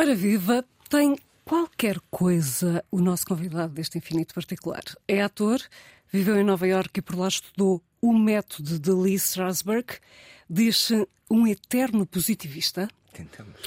[0.00, 4.84] Ora viva, tem qualquer coisa o nosso convidado deste infinito particular.
[5.08, 5.60] É ator,
[6.12, 9.98] viveu em Nova Iorque e por lá estudou o método de Lee Strasberg.
[10.48, 12.86] Diz-se um eterno positivista.
[13.12, 13.58] Tentamos.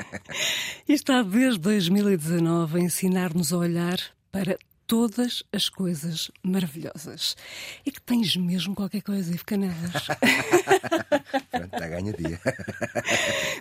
[0.88, 4.00] e está desde 2019 a ensinar-nos a olhar
[4.32, 7.36] para todas as coisas maravilhosas.
[7.84, 10.06] E que tens mesmo qualquer coisa e fica nelas.
[11.50, 12.40] Pronto, está ganha dia.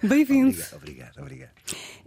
[0.04, 0.58] Bem-vindo.
[0.74, 1.52] Obrigado, obrigado, obrigado.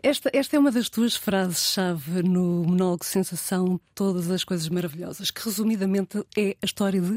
[0.03, 5.45] Esta, esta é uma das tuas frases-chave no monólogo Sensação Todas as Coisas Maravilhosas, que
[5.45, 7.17] resumidamente é a história de.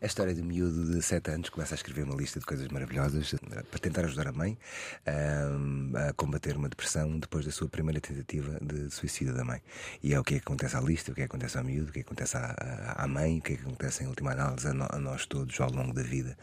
[0.00, 3.34] A história de miúdo de 7 anos começa a escrever uma lista de coisas maravilhosas
[3.34, 4.58] eh, para tentar ajudar a mãe
[5.06, 9.62] a, a combater uma depressão depois da sua primeira tentativa de suicídio da mãe.
[10.02, 11.64] E é o que é que acontece à lista, o que é que acontece ao
[11.64, 14.06] miúdo, o que é que acontece à, à mãe, o que é que acontece em
[14.08, 16.36] última análise a, no, a, nós todos ao longo da vida,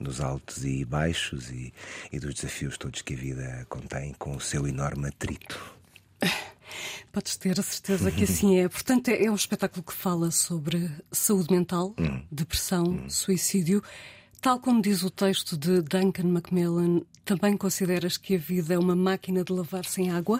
[0.00, 1.72] dos altos e baixos e,
[2.12, 5.74] e dos desafios todos que a vida contém com o seu enorme atrito.
[7.10, 8.68] Podes ter a certeza que assim é.
[8.68, 12.22] Portanto, é, é um espetáculo que fala sobre saúde mental, hum.
[12.30, 13.10] depressão, hum.
[13.10, 13.82] suicídio.
[14.40, 18.96] Tal como diz o texto de Duncan Macmillan, também consideras que a vida é uma
[18.96, 20.38] máquina de lavar sem água?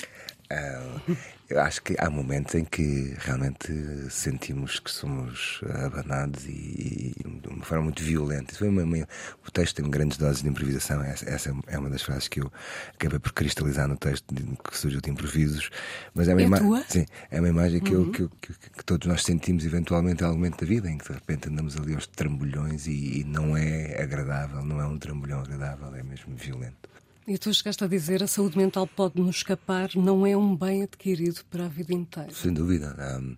[0.51, 1.17] Uh,
[1.53, 3.71] eu acho que há momentos em que realmente
[4.11, 8.55] sentimos que somos abanados e, e de uma forma muito violenta.
[8.55, 9.07] Isso uma, uma,
[9.47, 11.03] o texto tem grandes doses de improvisação.
[11.03, 12.51] Essa, essa, é uma das frases que eu
[12.95, 15.69] acabei por cristalizar no texto de, que surgiu de improvisos.
[16.15, 18.07] Mas é uma, é ima sim, é uma imagem que, uhum.
[18.07, 21.07] eu, que, que, que, todos nós sentimos eventualmente em algum momento da vida, em que
[21.07, 25.41] de repente andamos ali aos trambolhões e, e não é agradável, não é um trambolhão
[25.41, 26.93] agradável, é mesmo violento.
[27.27, 30.83] E tu chegaste a dizer a saúde mental pode nos escapar, não é um bem
[30.83, 32.33] adquirido para a vida inteira.
[32.33, 32.97] Sem dúvida.
[33.21, 33.37] Um,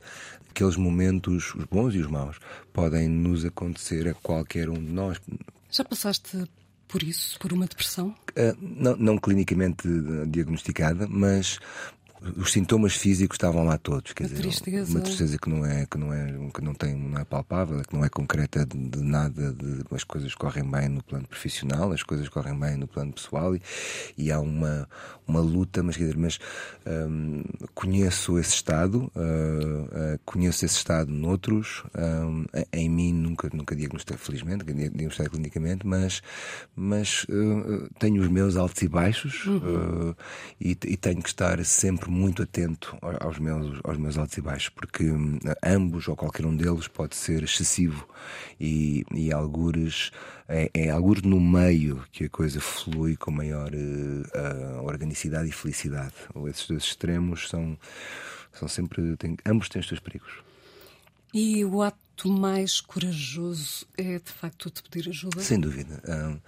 [0.49, 2.39] aqueles momentos, os bons e os maus,
[2.73, 5.21] podem nos acontecer a qualquer um de nós.
[5.71, 6.49] Já passaste
[6.89, 8.15] por isso, por uma depressão?
[8.31, 9.87] Uh, não, não clinicamente
[10.29, 11.59] diagnosticada, mas
[12.37, 14.13] os sintomas físicos estavam lá todos.
[14.13, 14.91] Quer a dizer, tristeza.
[14.91, 17.95] Uma tristeza que não é, que não é, que não tem, não é palpável, que
[17.95, 22.03] não é concreta de, de nada, de, as coisas correm bem no plano profissional, as
[22.03, 23.63] coisas correm bem no plano pessoal e,
[24.17, 24.89] e há uma,
[25.27, 26.39] uma luta, mas quer dizer, mas
[26.87, 27.43] hum,
[27.75, 34.17] conheço esse estado, uh, uh, conheço esse estado noutros, um, em mim nunca, nunca diagnostiquei,
[34.17, 36.23] felizmente, diagnostiquei clinicamente, mas,
[36.75, 40.15] mas uh, tenho os meus altos e baixos uhum.
[40.61, 44.69] e, e tenho que estar sempre muito atento aos meus, aos meus altos e baixos,
[44.71, 48.09] porque hum, ambos ou qualquer um deles pode ser excessivo
[48.61, 50.11] e, e algures,
[50.49, 56.15] é, é algures no meio que a coisa flui com maior uh, organicidade e felicidade.
[56.47, 57.77] Esses dois extremos são,
[58.53, 59.17] são sempre.
[59.17, 60.33] Têm, ambos têm os seus perigos.
[61.33, 65.43] E o ato ato mais corajoso é de facto te pedir ajuda?
[65.43, 66.01] Sem dúvida.
[66.07, 66.39] Um,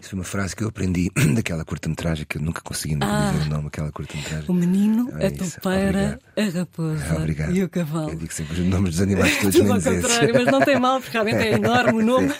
[0.00, 3.46] isso foi uma frase que eu aprendi daquela curta-metragem que eu nunca consegui ah, dizer
[3.46, 4.44] o nome, aquela curta-metragem.
[4.48, 7.56] O menino, é a topeira, a raposa Obrigado.
[7.56, 8.10] e o cavalo.
[8.10, 11.12] Eu digo sempre os nomes dos animais todos ao contrário, mas não tem mal, porque
[11.12, 12.32] realmente é enorme o nome.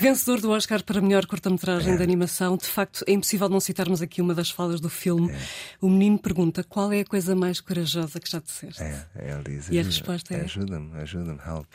[0.00, 1.96] Vencedor do Oscar para melhor curta-metragem é.
[1.96, 2.56] de animação.
[2.56, 5.30] De facto, é impossível não citarmos aqui uma das falas do filme.
[5.30, 5.38] É.
[5.80, 8.82] O menino pergunta qual é a coisa mais corajosa que já disseste.
[8.82, 9.68] É, ele diz.
[9.70, 10.42] E a resposta é?
[10.42, 11.66] Ajuda-me, ajuda-me, help.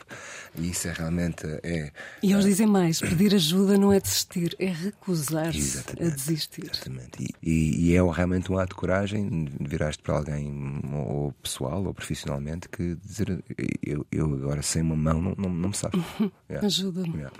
[0.54, 1.46] E isso é realmente.
[1.62, 1.90] É,
[2.22, 6.70] e eles dizem mais: pedir ajuda não é desistir, é recusar-se a desistir.
[6.70, 7.34] Exatamente.
[7.42, 12.68] E, e, é realmente um ato de coragem viraste para alguém, ou pessoal ou profissionalmente,
[12.68, 13.42] que dizer
[13.82, 16.02] eu, eu agora sem uma mão não, não, não me sabe.
[16.50, 16.66] yeah.
[16.66, 17.16] Ajuda-me.
[17.16, 17.36] Yeah.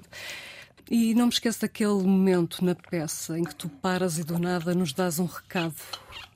[0.91, 4.75] E não me esqueço daquele momento na peça em que tu paras e do nada
[4.75, 5.75] nos dás um recado,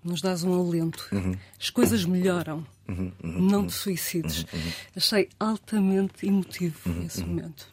[0.05, 1.09] nos dás um alento.
[1.13, 1.35] Uhum.
[1.59, 2.65] As coisas melhoram.
[2.89, 4.43] Uhum, uhum, não te suicides.
[4.53, 4.73] Uhum, uhum.
[4.97, 7.69] Achei altamente emotivo uhum, esse momento.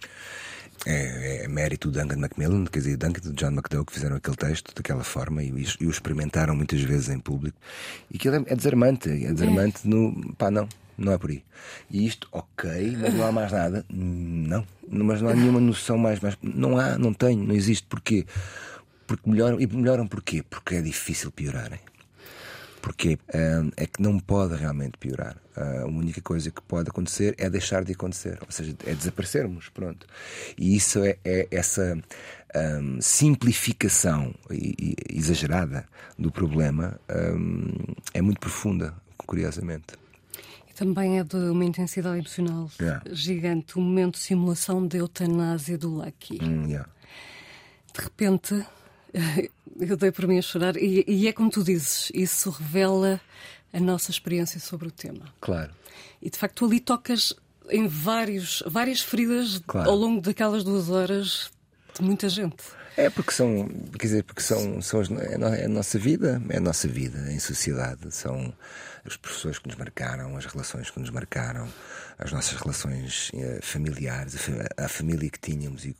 [0.85, 4.35] É, é, mérito do Duncan Macmillan, quer dizer, Duncan e John McDowell que fizeram aquele
[4.35, 5.47] texto daquela forma e,
[5.79, 7.57] e, o experimentaram muitas vezes em público.
[8.11, 9.89] E aquilo é, é desarmante, é desarmante é.
[9.89, 10.33] no.
[10.35, 11.43] pá, não, não é por aí.
[11.89, 13.85] E isto, ok, mas não há mais nada.
[13.89, 16.19] Não, mas não há nenhuma noção mais.
[16.19, 17.87] mais não há, não tenho, não existe.
[17.87, 18.25] Porquê?
[19.07, 19.61] Porque melhoram.
[19.61, 20.43] E melhoram porquê?
[20.43, 21.79] Porque é difícil piorarem.
[22.83, 25.37] Porque uh, é que não pode realmente piorar.
[25.55, 29.69] Uh, a única coisa que pode acontecer é deixar de acontecer, ou seja, é desaparecermos,
[29.69, 30.05] pronto.
[30.57, 31.97] E isso é, é essa
[32.53, 34.35] um, simplificação
[35.09, 35.87] exagerada
[36.19, 37.71] do problema um,
[38.13, 38.93] é muito profunda,
[39.25, 39.95] curiosamente.
[40.69, 43.01] E também é de uma intensidade emocional yeah.
[43.13, 43.77] gigante.
[43.77, 46.37] O momento de simulação de eutanásia do Lucky.
[46.43, 46.89] Mm, yeah.
[47.95, 48.65] De repente,
[49.79, 50.77] eu dei por mim a chorar.
[50.77, 53.19] E, e, é como tu dizes, isso revela
[53.71, 55.25] a nossa experiência sobre o tema.
[55.41, 55.71] Claro.
[56.21, 57.33] E de facto, tu ali tocas
[57.69, 59.89] em vários, várias feridas claro.
[59.89, 61.51] ao longo daquelas duas horas
[61.95, 62.63] de muita gente.
[62.95, 63.67] É porque são,
[63.97, 67.39] quer dizer, porque são, são as, é a nossa vida, é a nossa vida em
[67.39, 68.13] sociedade.
[68.13, 68.53] São
[69.03, 71.67] as pessoas que nos marcaram, as relações que nos marcaram,
[72.19, 74.35] as nossas relações eh, familiares,
[74.77, 75.95] a, família que tínhamos e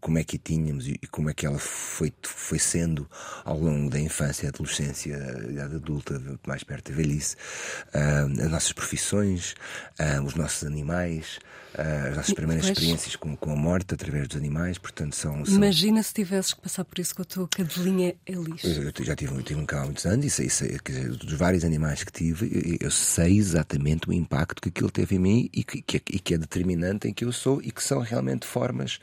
[0.00, 3.08] como é que a tínhamos e como é que ela foi, foi sendo
[3.44, 5.16] ao longo da infância, adolescência,
[5.48, 7.36] idade adulta, mais perto da velhice,
[7.94, 9.54] uh, as nossas profissões,
[9.98, 11.38] uh, os nossos animais,
[11.76, 12.76] as nossas primeiras pois.
[12.76, 15.54] experiências com, com a morte através dos animais, portanto são, são...
[15.54, 18.64] Imagina se tivesses que passar por isso com a tua cadelinha Elis.
[18.64, 21.08] Eu, eu já tive, eu tive um cão há muitos anos e sei, sei dizer,
[21.10, 25.18] dos vários animais que tive, eu, eu, sei exatamente o impacto que aquilo teve em
[25.18, 28.00] mim e que, que, e que é determinante em que eu sou e que são
[28.00, 28.98] realmente formas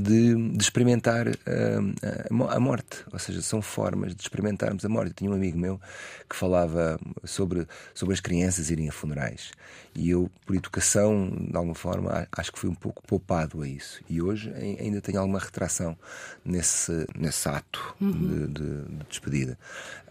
[0.00, 5.08] de, de, experimentar um, a morte, ou seja, são formas de experimentarmos a morte.
[5.08, 5.80] Eu tinha um amigo meu
[6.28, 9.52] que falava sobre, sobre as crianças irem a funerais
[9.94, 14.00] e eu, por educação, de alguma forma, acho que fui um pouco poupado a isso.
[14.08, 15.96] E hoje ainda tenho alguma retração
[16.44, 18.12] nesse, nesse ato uhum.
[18.12, 19.58] de, de, de, despedida.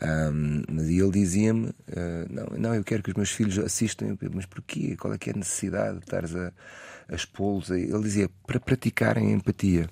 [0.01, 1.73] Um, mas ele dizia-me: uh,
[2.29, 4.17] não, não, eu quero que os meus filhos assistam.
[4.33, 4.95] Mas porquê?
[4.97, 6.51] Qual é que é a necessidade de estares a,
[7.09, 7.71] a expô-los?
[7.71, 9.89] Ele dizia: para praticarem empatia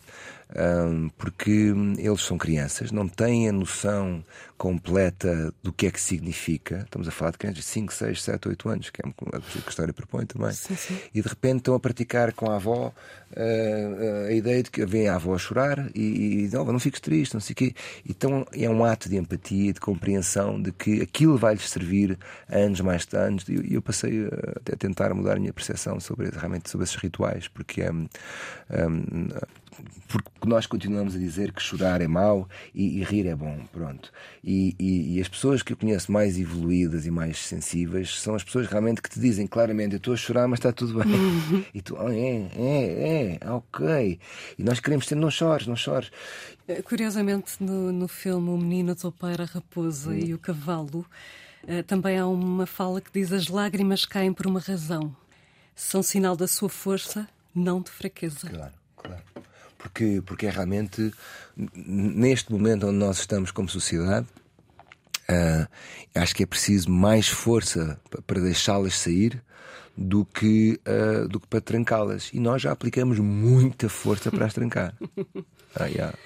[0.55, 4.23] um, porque eles são crianças, não têm a noção
[4.57, 6.81] completa do que é que significa.
[6.85, 9.59] Estamos a falar de crianças de 5, 6, 7, 8 anos, que é o que
[9.59, 10.51] a história propõe também.
[10.51, 10.97] Sim, sim.
[11.13, 12.93] E de repente estão a praticar com a avó
[13.31, 16.99] uh, a ideia de que vem a avó a chorar e, e não, não fiques
[16.99, 17.75] triste, não sei o quê.
[18.07, 22.17] Então é um ato de empatia, de compreensão de que aquilo vai-lhes servir
[22.49, 23.47] anos mais anos.
[23.47, 26.95] E eu, eu, passei a, a tentar mudar a minha percepção sobre, realmente sobre esses
[26.95, 27.91] rituais, porque é.
[27.91, 28.07] Um,
[28.69, 29.29] um,
[30.07, 34.11] porque nós continuamos a dizer que chorar é mau e, e rir é bom, pronto.
[34.43, 38.43] E, e, e, as pessoas que eu conheço mais evoluídas e mais sensíveis são as
[38.43, 41.65] pessoas realmente que te dizem claramente: eu estou a chorar, mas está tudo bem.
[41.73, 44.19] e tu, oh, é, é, é, ok.
[44.57, 46.11] E nós queremos ter, não chores, não chores.
[46.67, 50.19] Eh, curiosamente, no, no filme O Menino, Topeira, a Raposa hum.
[50.19, 51.05] e o Cavalo,
[51.63, 55.15] uh, também há uma fala que diz: as lágrimas caem por uma razão.
[55.75, 58.49] São sinal da sua força, não de fraqueza.
[58.49, 59.23] Claro, claro
[59.79, 61.11] porque, porque é realmente
[61.73, 64.27] neste momento onde nós estamos como sociedade.
[65.27, 65.67] Uh,
[66.15, 69.41] acho que é preciso mais força para deixá-las sair
[69.95, 72.29] do que, uh, do que para trancá-las.
[72.33, 74.93] E nós já aplicamos muita força para as trancar.
[75.75, 76.17] Ah, yeah.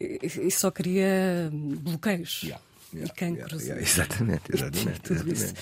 [0.00, 2.44] E só cria bloqueios.
[2.44, 2.62] Yeah
[2.92, 3.62] yeah, e cancros.
[3.62, 5.00] Yeah, yeah, exatamente, exatamente.
[5.00, 5.44] Tudo exatamente.
[5.44, 5.54] Isso.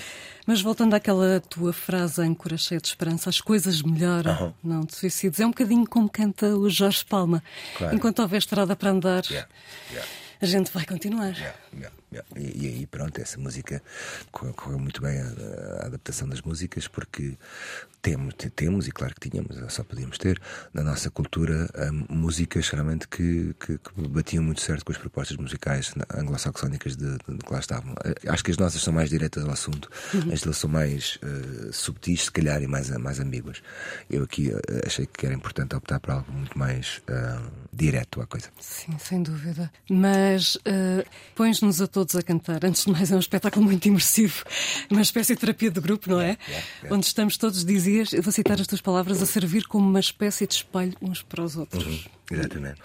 [0.47, 4.55] Mas voltando àquela tua frase em Cura Cheia de Esperança, as coisas melhoram, uh -huh.
[4.65, 5.38] não te suicides.
[5.41, 7.43] É um bocadinho como canta o Jorge Palma.
[7.77, 7.94] Claro.
[7.94, 9.23] Enquanto houver estrada para andar,
[10.41, 11.35] a gente vai continuar.
[12.37, 13.83] E, e, aí, pronto, essa música
[14.31, 17.37] correu muito bem a, a, adaptação das músicas, porque
[18.03, 20.41] temos, temos, e claro que tínhamos, só podíamos ter,
[20.73, 25.37] na nossa cultura, um, músicas realmente que, que, que, batiam muito certo com as propostas
[25.37, 27.95] musicais anglo-saxónicas de, de, de, que lá estavam.
[28.05, 30.33] Eh, acho que as nossas são mais diretas ao assunto, uhum.
[30.33, 33.62] as delas são mais uh, subtis, se calhar, e mais, mais ambíguas.
[34.09, 38.27] Eu aqui uh, achei que era importante optar por algo muito mais uh, direto à
[38.27, 38.49] coisa.
[38.59, 39.71] Sim, sem dúvida.
[39.91, 40.59] Mas
[41.35, 42.64] pões-nos a todos a cantar.
[42.64, 44.44] Antes de mais, é um espetáculo muito imersivo,
[44.91, 46.25] uma espécie de terapia de grupo, não é?
[46.25, 46.97] Yeah, yeah, yeah.
[46.97, 50.47] Onde estamos todos, dizias, eu vou citar as tuas palavras, a servir como uma espécie
[50.47, 51.85] de espelho uns para os outros.
[51.85, 52.80] Uhum, exatamente.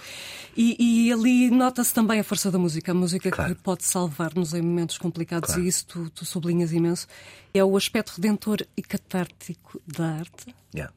[0.57, 3.55] E, e ali nota-se também a força da música, a música claro.
[3.55, 5.63] que pode salvar-nos em momentos complicados, claro.
[5.63, 7.07] e isso tu, tu, sublinhas imenso.
[7.53, 10.55] É o aspecto redentor e catártico da arte.
[10.73, 10.93] Yeah.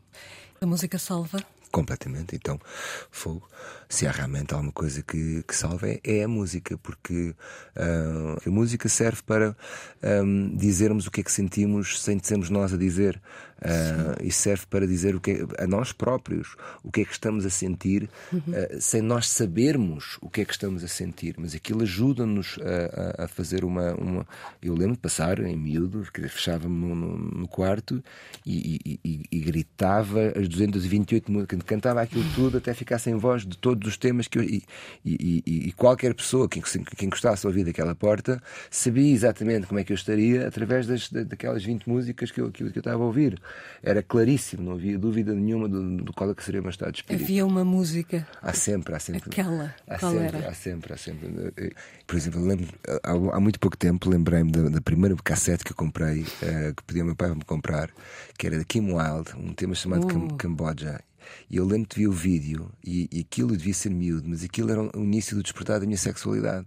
[0.61, 1.45] A música salva.
[1.71, 2.35] Completamente.
[2.35, 2.59] Então,
[3.11, 3.49] fogo.
[3.89, 7.35] Se há realmente alguma coisa que, que salve, é, é a música, porque
[7.77, 9.57] uh, a música serve para
[10.03, 13.21] um, dizermos o que é que sentimos sem sermos nós a dizer.
[13.59, 17.11] Uh, e serve para dizer o que é, a nós próprios o que é que
[17.11, 18.39] estamos a sentir uhum.
[18.39, 21.35] uh, sem nós sabermos o que é que estamos a sentir.
[21.39, 22.57] Mas aquilo ajuda-nos
[23.19, 24.27] a, a, fazer uma, uma.
[24.63, 28.03] Eu lembro de passar em miúdo, fechava-me no, no, no, quarto
[28.47, 33.47] e, e, e, e, gritava as 228 músicas, cantava aquilo tudo até ficar sem voz
[33.47, 34.43] de todos os temas que eu.
[34.43, 39.93] E, qualquer pessoa que, que encostasse a ouvir daquela porta sabia exatamente como é que
[39.93, 43.07] eu estaria através das, daquelas 20 músicas que eu, que eu, que eu estava a
[43.07, 43.41] ouvir
[43.83, 46.93] era claríssimo, não havia dúvida nenhuma do, do qual é que seria o meu estado
[46.93, 47.25] de espírito.
[47.25, 48.27] Havia uma música.
[48.43, 49.31] Há sempre, há sempre.
[49.31, 49.75] Aquela.
[49.87, 50.49] Há qual sempre, era?
[50.49, 51.75] há sempre, há sempre.
[52.07, 52.67] Por exemplo, lembro,
[53.03, 56.83] há, há muito pouco tempo lembrei-me da, da, primeira cassete que eu comprei, uh, que
[56.87, 57.91] pedi ao meu pai para me comprar,
[58.37, 60.35] que era de Kim Wilde, um tema chamado uh.
[60.37, 61.01] Camboja.
[61.51, 64.71] E eu lembro de ver o vídeo e, e aquilo devia ser miúdo, mas aquilo
[64.71, 66.67] era o início do despertar da minha sexualidade.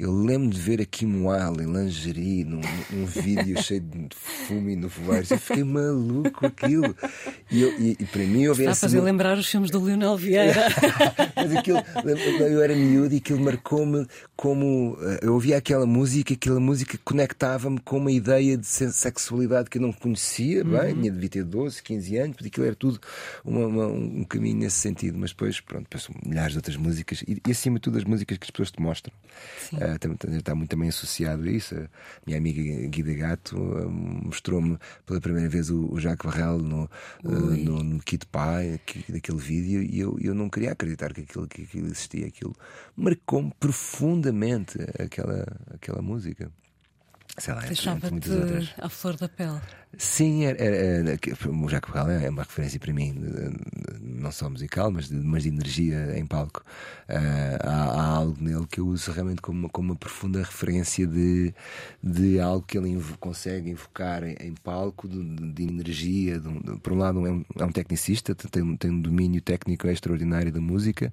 [0.00, 4.70] Eu lembro de ver a Kim Wilde em lingerie num, num vídeo cheio de fumo
[4.70, 5.22] e voar.
[5.28, 6.96] Eu fiquei maluco aquilo.
[7.50, 10.16] E, eu, e, e para mim eu Está a fazer lembrar os filmes do Leonel
[10.16, 10.68] Vieira.
[11.36, 11.84] Mas aquilo,
[12.40, 17.78] eu era miúdo e aquilo marcou-me como eh, eu ouvia aquela música, aquela música conectava-me
[17.78, 20.70] com uma ideia de sexualidade que eu não conhecia uhum.
[20.70, 22.98] bem, tinha devia ter 12, 15 anos, porque aquilo era tudo
[23.44, 25.18] uma, uma, um caminho nesse sentido.
[25.18, 28.38] Mas depois, pronto, depois milhares de outras músicas e, e, acima de tudo as músicas
[28.38, 29.12] que as pessoas te mostram.
[29.74, 31.74] Uh, está muito também associado a isso.
[31.74, 31.88] A
[32.26, 36.90] minha amiga Guida Gato uh, mostrou-me pela primeira vez o, o Jacques Varrel no,
[37.24, 41.46] uh, no, no Kid Pai, daquele vídeo, e eu, eu não queria acreditar que aquilo,
[41.46, 42.26] que aquilo existia.
[42.26, 42.54] Aquilo
[42.96, 46.50] marcou-me profundamente aquela, aquela música.
[47.38, 48.30] Sei lá, Deixava-te
[48.78, 49.60] à flor da pele.
[49.98, 51.18] Sim, era, era, era,
[51.50, 53.12] o Jacques Brel é uma referência para mim,
[54.00, 56.62] não só musical, mas de, mas de energia em palco.
[57.08, 61.06] Uh, há, há, algo nele que eu uso realmente como uma, como uma profunda referência
[61.06, 61.52] de,
[62.00, 66.40] de algo que ele invo, consegue invocar em, em palco, de, de energia.
[66.82, 70.60] Por um lado, é um, é um tecnicista, tem, tem um domínio técnico extraordinário da
[70.60, 71.12] música,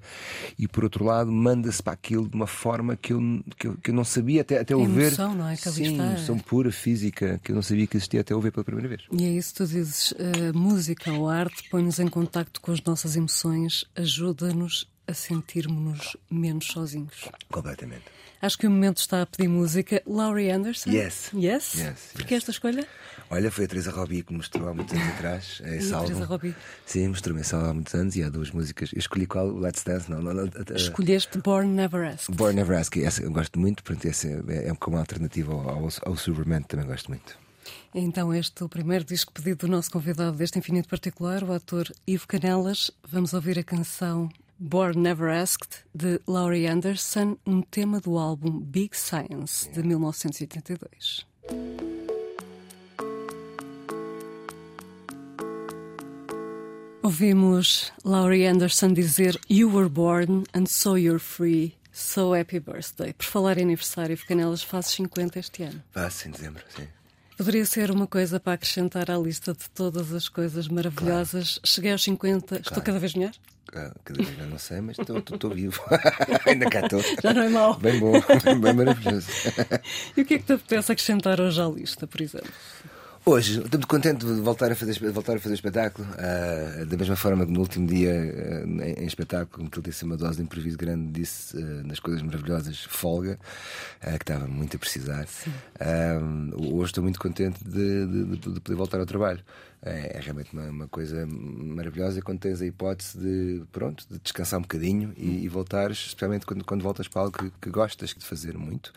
[0.57, 3.89] e por outro lado, manda-se para aquilo de uma forma que eu, que eu, que
[3.89, 5.07] eu não sabia até, até é o ver.
[5.07, 5.55] Emoção, não é?
[5.55, 8.63] Que Sim, emoção pura, física, que eu não sabia que existia até o ver pela
[8.63, 9.01] primeira vez.
[9.11, 10.13] E é isso que tu dizes.
[10.17, 16.17] A música ou a arte põe-nos em contacto com as nossas emoções, ajuda-nos a sentirmos-nos
[16.29, 17.29] menos sozinhos.
[17.51, 18.05] Completamente.
[18.39, 20.01] Acho que o momento está a pedir música.
[20.05, 20.91] Laurie Anderson?
[20.91, 21.31] Yes.
[21.33, 21.73] Yes?
[21.73, 22.87] yes Porquê esta escolha?
[23.31, 26.07] Olha, foi a Teresa Robbie que mostrou há muitos anos atrás esse álbum.
[26.07, 26.55] Teresa Robbie?
[26.85, 28.93] Sim, mostrou-me esse há muitos anos e há duas músicas.
[28.93, 29.51] Eu escolhi qual?
[29.57, 30.09] Let's Dance?
[30.09, 32.35] Não, não, não, Escolheste Born Never Asked.
[32.35, 33.03] Born Never Asked.
[33.03, 36.85] Essa eu gosto muito, portanto, essa é, é como alternativa ao, ao, ao Superman, também
[36.85, 37.37] gosto muito.
[37.93, 41.91] Então, este é o primeiro disco pedido do nosso convidado deste Infinito Particular, o ator
[42.05, 42.91] Ivo Canelas.
[43.09, 48.97] Vamos ouvir a canção Born Never Asked, de Laurie Anderson, um tema do álbum Big
[48.97, 51.27] Science, de 1982.
[57.03, 61.75] Ouvimos Laurie Anderson dizer You were born and so you're free.
[61.91, 63.13] So happy birthday.
[63.13, 65.83] Por falar em aniversário, Canelas faz 50 este ano.
[65.91, 66.87] Faz, em dezembro, sim.
[67.37, 71.59] Poderia ser uma coisa para acrescentar à lista de todas as coisas maravilhosas.
[71.59, 71.67] Claro.
[71.67, 72.63] Cheguei aos 50, claro.
[72.63, 73.31] estou cada vez melhor?
[73.75, 75.79] Ah, cada vez melhor, não sei, mas estou vivo.
[76.47, 76.99] Ainda cá estou.
[77.21, 77.75] Já não é mau.
[77.75, 78.13] Bem bom,
[78.59, 79.27] bem maravilhoso.
[80.17, 82.51] e o que é que te apetece acrescentar hoje à lista, por exemplo?
[83.29, 86.07] Hoje, estou muito contente de voltar a fazer, voltar a fazer espetáculo.
[86.13, 90.05] Uh, da mesma forma que no último dia, uh, em, em, espetáculo, que ele disse
[90.05, 93.37] uma dose de improviso grande, disse uh, nas coisas maravilhosas, folga,
[93.99, 95.27] que estava muito a precisar.
[96.55, 99.43] hoje estou muito contente de, de, de, de poder voltar ao trabalho
[99.81, 104.59] é, é realmente uma, uma, coisa maravilhosa quando tens a hipótese de, pronto, de descansar
[104.59, 108.25] um bocadinho e, e voltares, especialmente quando, quando voltas para algo que, que gostas de
[108.25, 108.87] fazer muito,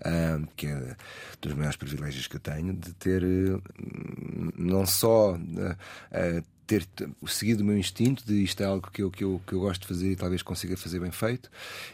[0.00, 0.96] uh, que é
[1.40, 3.62] dos maiores privilégios que eu tenho, de ter uh,
[4.56, 5.34] não só.
[5.34, 6.86] Uh, ter
[7.26, 9.80] seguido o meu instinto de isto é algo que eu, que eu, que eu gosto
[9.80, 11.50] de fazer e talvez consiga fazer bem feito.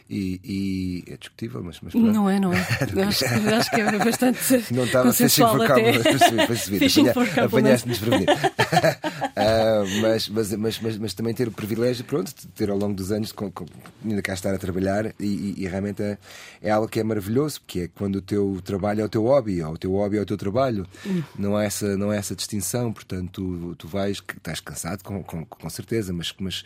[0.07, 1.79] E, e é discutível, mas.
[1.81, 2.59] mas não é, não é?
[3.07, 4.37] acho, acho, que é bastante.
[4.71, 8.31] Não estava fishing for compliment, apanhaste-me desprevenido.
[8.33, 12.93] uh, mas, mas, mas, mas, mas, também ter o privilégio pronto, de ter ao longo
[12.93, 13.65] dos anos com, com,
[14.05, 16.17] ainda cá estar a trabalhar e, e, e realmente é,
[16.61, 19.63] é, algo que é maravilhoso, porque é quando o teu trabalho é o teu hobby,
[19.63, 20.85] ou o teu hobby é o teu trabalho.
[21.05, 21.23] Hum.
[21.37, 25.45] Não, há essa, não há essa distinção, portanto, tu, tu vais, estás cansado, com, com,
[25.45, 26.63] com certeza, mas, mas,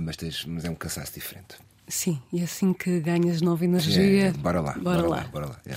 [0.00, 1.56] mas, tens, mas é um cansaço diferente.
[1.88, 4.28] Sim, e assim que ganhas nova energia.
[4.28, 5.16] É, bora lá, bora, bora lá.
[5.16, 5.22] lá.
[5.24, 5.76] Bora lá é.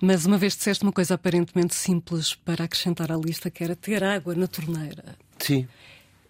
[0.00, 4.02] Mas uma vez disseste uma coisa aparentemente simples para acrescentar à lista, que era ter
[4.02, 5.16] água na torneira.
[5.38, 5.66] Sim.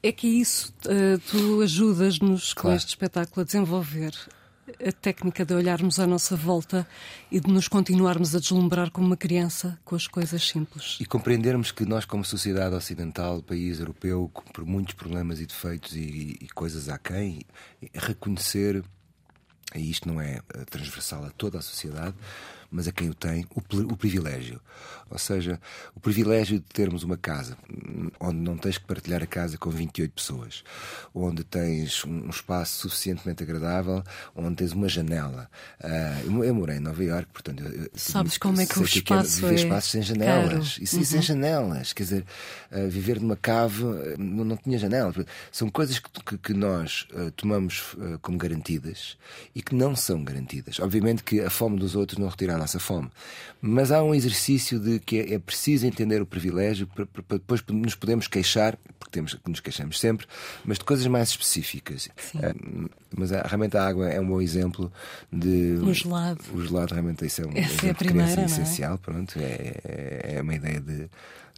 [0.02, 2.68] É que isso uh, tu ajudas-nos claro.
[2.68, 4.12] com este espetáculo a desenvolver
[4.86, 6.86] a técnica de olharmos à nossa volta
[7.30, 10.98] e de nos continuarmos a deslumbrar como uma criança com as coisas simples.
[11.00, 16.38] E compreendermos que nós, como sociedade ocidental, país europeu, por muitos problemas e defeitos e,
[16.40, 17.42] e coisas aquém,
[17.94, 18.82] reconhecer,
[19.74, 22.14] e isto não é eh, transversal a toda a sociedade,
[22.74, 23.60] mas a quem o tem, o,
[23.92, 24.60] o, privilégio.
[25.08, 25.60] Ou seja,
[25.94, 27.56] o privilégio de termos uma casa
[28.18, 30.64] onde não tens que partilhar a casa com 28 pessoas,
[31.14, 34.02] onde tens um espaço suficientemente agradável,
[34.34, 35.48] onde tens uma janela.
[35.80, 37.62] Uh, eu morei em Nova Iorque, portanto.
[37.62, 39.54] Eu, Sabes como é que o espaço é?
[39.54, 40.78] espaços sem janelas.
[40.78, 41.04] E, uhum.
[41.04, 41.92] sem janelas.
[41.92, 42.24] Quer dizer,
[42.72, 43.84] uh, viver numa cave
[44.18, 45.14] não, não, tinha janelas.
[45.52, 49.16] São coisas que, que, que nós uh, tomamos como garantidas
[49.54, 50.80] e que não são garantidas.
[50.80, 53.10] Obviamente que a fome dos outros não retira nossa fome.
[53.60, 57.62] Mas há um exercício de que é, é preciso entender o privilégio para, para, depois
[57.68, 60.26] nos podemos queixar, porque temos nos queixamos sempre,
[60.64, 62.08] mas de coisas mais específicas.
[62.34, 64.92] Uh, mas a, realmente a água é um bom exemplo
[65.32, 65.78] de.
[65.82, 66.40] O gelado.
[66.52, 68.44] O gelado realmente isso é um Essa é a primeira, é?
[68.44, 69.38] essencial, pronto.
[69.38, 71.08] É, é, é uma ideia de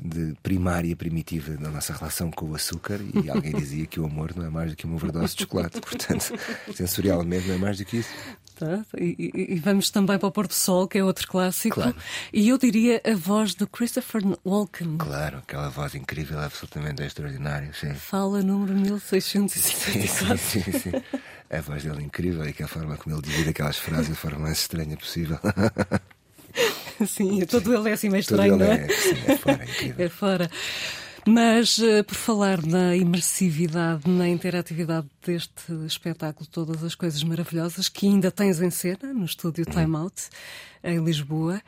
[0.02, 4.34] de primária primitiva da nossa relação com o açúcar e alguém dizia que o amor
[4.36, 6.32] não é mais do que uma overdose de chocolate, portanto,
[6.74, 8.10] sensorialmente não é mais do que isso.
[8.56, 8.82] Tá.
[8.96, 11.74] E, e, vamos também para o Porto Sol, que é outro clássico.
[11.74, 11.94] Claro.
[12.32, 14.96] E eu diria a voz do Christopher Walken.
[14.96, 17.70] Claro, aquela voz incrível, absolutamente extraordinária.
[17.78, 17.92] Sim.
[17.92, 20.38] Fala número 1654.
[20.38, 21.02] Sim, sim, sim, sim.
[21.50, 24.14] A voz dele é incrível e que a forma como ele divide aquelas frases da
[24.14, 25.38] forma mais estranha possível.
[27.06, 28.86] Sim, todo ele é assim meio estranho, não é?
[28.86, 29.64] É, sim, é fora,
[29.98, 30.50] é, é fora.
[31.26, 38.06] Mas, uh, por falar na imersividade, na interatividade deste espetáculo, todas as coisas maravilhosas que
[38.06, 39.74] ainda tens em cena no estúdio uhum.
[39.74, 40.28] Time Out,
[40.84, 41.60] em Lisboa,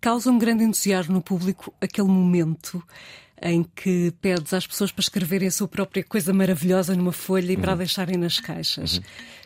[0.00, 2.82] causa um grande entusiasmo no público aquele momento
[3.42, 7.56] em que pedes às pessoas para escreverem a sua própria coisa maravilhosa numa folha e
[7.56, 7.78] para a uhum.
[7.78, 8.96] deixarem nas caixas.
[8.96, 9.02] Uhum.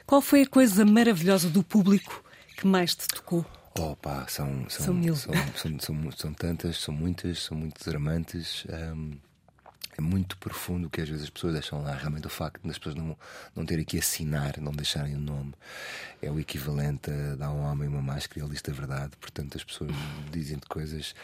[0.07, 2.25] Qual foi a coisa maravilhosa do público
[2.57, 3.45] que mais te tocou?
[3.79, 5.17] Opa, são, são, são, mil.
[5.17, 8.67] São, são, são, são, tantas, são muitas, são muito dramantes.
[8.69, 9.13] Um,
[10.03, 11.95] muito profundo que às vezes as pessoas deixam lá.
[11.95, 13.17] Realmente o facto de as pessoas não,
[13.55, 15.55] não terem que assinar, não deixarem o nome,
[16.21, 19.13] é o equivalente a dar a um homem uma máscara e ele diz a verdade.
[19.21, 19.93] Portanto, as pessoas
[20.31, 21.15] dizem coisas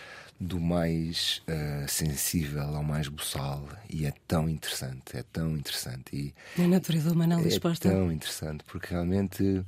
[0.41, 6.35] do mais uh, sensível ao mais boçal e é tão interessante, é tão interessante.
[6.57, 7.89] E a natureza humana é exposta.
[7.91, 9.65] tão interessante porque realmente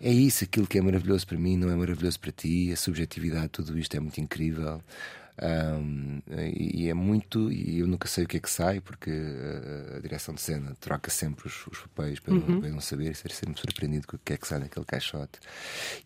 [0.00, 3.48] é isso, aquilo que é maravilhoso para mim não é maravilhoso para ti, a subjetividade,
[3.48, 4.82] tudo isto é muito incrível.
[5.42, 6.22] Um,
[6.54, 10.00] e é muito, e eu nunca sei o que é que sai, porque a, a
[10.00, 12.64] direção de cena troca sempre os, os papéis para, uhum.
[12.64, 15.40] eu não saber e ser sempre surpreendido com o que é que sai naquele caixote.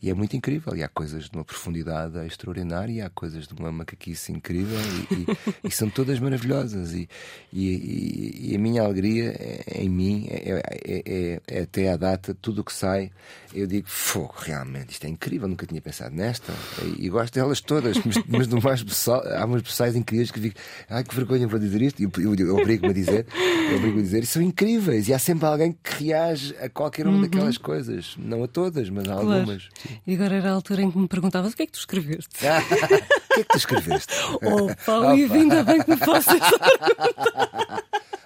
[0.00, 3.52] E é muito incrível, e há coisas de uma profundidade extraordinária, e há coisas de
[3.52, 4.78] uma macaquice incrível,
[5.10, 5.26] e, e,
[5.68, 6.94] e são todas maravilhosas.
[6.94, 7.08] E,
[7.52, 12.62] e, a minha alegria é, em mim é, é, é, é, até à data, tudo
[12.62, 13.10] o que sai,
[13.52, 16.54] eu digo: fogo, realmente, isto é incrível, nunca tinha pensado nesta,
[16.98, 20.62] e, gosto delas todas, mas, mas do mais pessoal há umas pessoas incríveis que ficam,
[20.88, 23.26] ai que vergonha vou dizer isto, e eu, eu, eu obrigo-me a dizer,
[23.70, 27.06] eu obrigo a dizer, e são incríveis, e há sempre alguém que reage a qualquer
[27.06, 27.22] uma uhum.
[27.22, 29.32] daquelas coisas, não a todas, mas a claro.
[29.32, 29.68] algumas.
[29.74, 29.98] Sim.
[30.06, 32.28] E agora era a altura em que me perguntavas o que é que tu escreveste?
[32.36, 34.14] o que é que tu escreveste?
[34.40, 34.68] Oh,
[35.14, 36.40] e ainda bem que me faças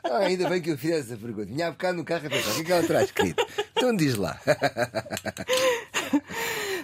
[0.05, 1.47] ah, ainda bem que eu fiz essa pergunta.
[1.47, 3.45] Vinha há bocado no carro a pensar: o que é que ela traz escrito?
[3.77, 4.39] Então diz lá.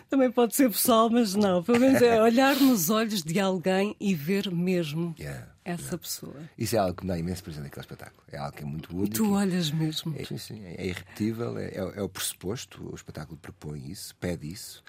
[0.09, 1.63] Também pode ser pessoal, mas não.
[1.63, 6.35] Pelo menos é olhar nos olhos de alguém e ver mesmo yeah, essa pessoa.
[6.57, 8.23] Isso é algo que me dá imenso prazer naquele espetáculo.
[8.33, 9.07] É algo que é muito único.
[9.07, 10.15] E tu olhas mesmo.
[10.17, 12.91] É, sim, sim, é irrepetível, é, é, é o pressuposto.
[12.91, 14.83] O espetáculo propõe isso, pede isso.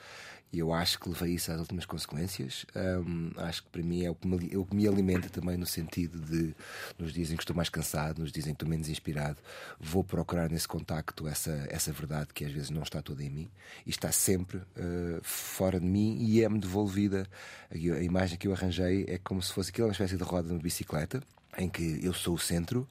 [0.52, 2.66] E eu acho que levei isso às últimas consequências.
[2.76, 5.58] Um, acho que para mim é o, que me, é o que me alimenta também
[5.58, 6.56] no sentido de
[6.98, 9.38] nos dizem que estou mais cansado, nos dizem que estou menos inspirado.
[9.80, 13.52] Vou procurar nesse contacto essa, essa verdade que às vezes não está toda em mim
[13.86, 17.28] e está sempre uh, fora de mim e é-me devolvida.
[17.70, 20.48] A, a imagem que eu arranjei é como se fosse aquilo uma espécie de roda
[20.48, 21.22] de uma bicicleta
[21.58, 22.88] em que eu sou o centro,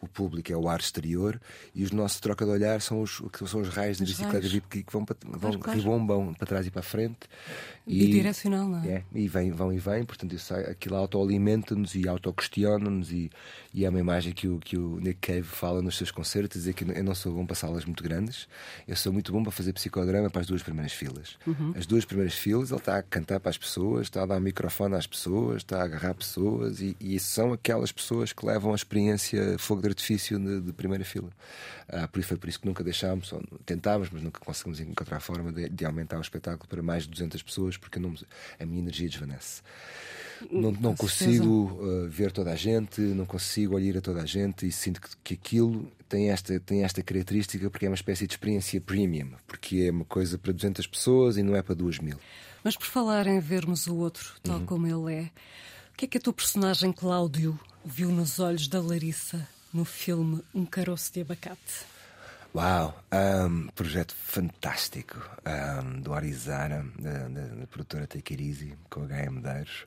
[0.00, 1.40] o público é o ar exterior
[1.74, 4.92] e os nossos troca de olhar são os, são os raios da bicicleta que, que
[4.92, 5.78] vão, para, vão claro.
[5.78, 7.20] ribombam para trás e para a frente.
[7.86, 8.88] E, Bidirecional, não é?
[8.88, 9.04] é?
[9.14, 13.30] E vem, vão e vêm, portanto isso, aquilo autoalimenta-nos e autoquestiona-nos e,
[13.72, 16.74] e é uma imagem que o, que o Nick Cave fala nos seus concertos, dizer
[16.74, 18.46] que eu não sou bom para salas muito grandes,
[18.86, 21.38] eu sou muito bom para fazer psicodrama para as duas primeiras filas.
[21.46, 21.74] Uhum.
[21.76, 24.94] As duas primeiras filas ele está a cantar para as pessoas, está a dar microfone
[24.94, 28.01] às pessoas, está a agarrar pessoas e, e são aquelas pessoas
[28.36, 31.30] que levam a experiência fogo de artifício de, de primeira fila.
[31.88, 33.32] Ah, por isso foi por isso que nunca deixámos,
[33.64, 37.10] tentámos, mas nunca conseguimos encontrar a forma de, de aumentar o espetáculo para mais de
[37.10, 38.14] 200 pessoas porque não,
[38.58, 39.62] a minha energia desvanece.
[40.50, 44.66] Não, não consigo uh, ver toda a gente, não consigo olhar a toda a gente
[44.66, 48.34] e sinto que, que aquilo tem esta, tem esta característica porque é uma espécie de
[48.34, 52.18] experiência premium, porque é uma coisa para 200 pessoas e não é para 2 mil.
[52.64, 54.66] Mas por falar em vermos o outro tal uhum.
[54.66, 55.22] como ele é,
[55.92, 60.42] o que é que a tua personagem Cláudio viu nos olhos da Larissa no filme
[60.54, 61.86] Um Caroço de Abacate?
[62.54, 63.02] Uau!
[63.10, 69.06] Um, projeto fantástico um, do Arizara, da, da, da produtora Take It Easy, com a
[69.06, 69.84] Gaia Medeiros.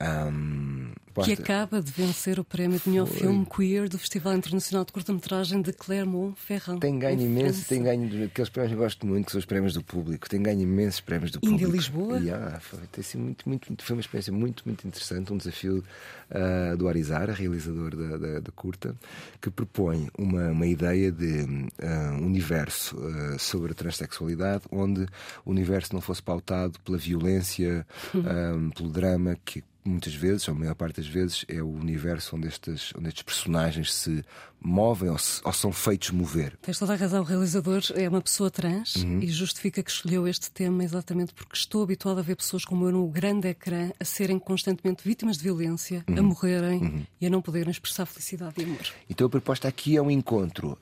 [0.00, 0.92] Um,
[1.24, 5.62] que acaba de vencer o prémio de melhor filme queer do Festival Internacional de Curta-Metragem
[5.62, 6.78] de Clermont-Ferrand.
[6.78, 9.82] Tem ganho imenso, tem ganho aqueles prémios que gosto muito, que são os prémios do
[9.82, 10.28] público.
[10.28, 11.62] Tem ganho imensos prémios do público.
[11.62, 12.18] Índia Lisboa?
[12.18, 15.32] Yeah, foi, tem sido muito, muito, muito, foi uma experiência muito, muito interessante.
[15.32, 15.82] Um desafio
[16.30, 18.94] uh, do Arizara, realizador da, da, da, curta,
[19.40, 25.06] que propõe uma, uma ideia de uh, universo uh, sobre a transexualidade, onde
[25.44, 27.86] o universo não fosse pautado pela violência,
[28.74, 32.48] pelo drama que muitas vezes, ou a maior parte das vezes, é o universo onde,
[32.48, 34.24] estes, onde estes personagens se
[34.60, 36.56] movem ou, se, ou, são feitos mover.
[36.62, 39.20] Tens toda a razão, o realizador é uma pessoa trans uhum.
[39.20, 42.92] e justifica que escolheu este tema exatamente porque estou habituado a ver pessoas como eu
[42.92, 46.18] no grande ecrã a serem constantemente vítimas de violência, uhum.
[46.18, 47.06] a morrerem uhum.
[47.20, 48.86] e a não poderem expressar felicidade e amor.
[49.08, 50.78] Então a proposta aqui é um encontro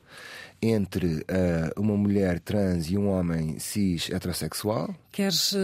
[0.71, 4.95] entre uh, uma mulher trans e um homem cis heterossexual.
[5.13, 5.59] Queres uh,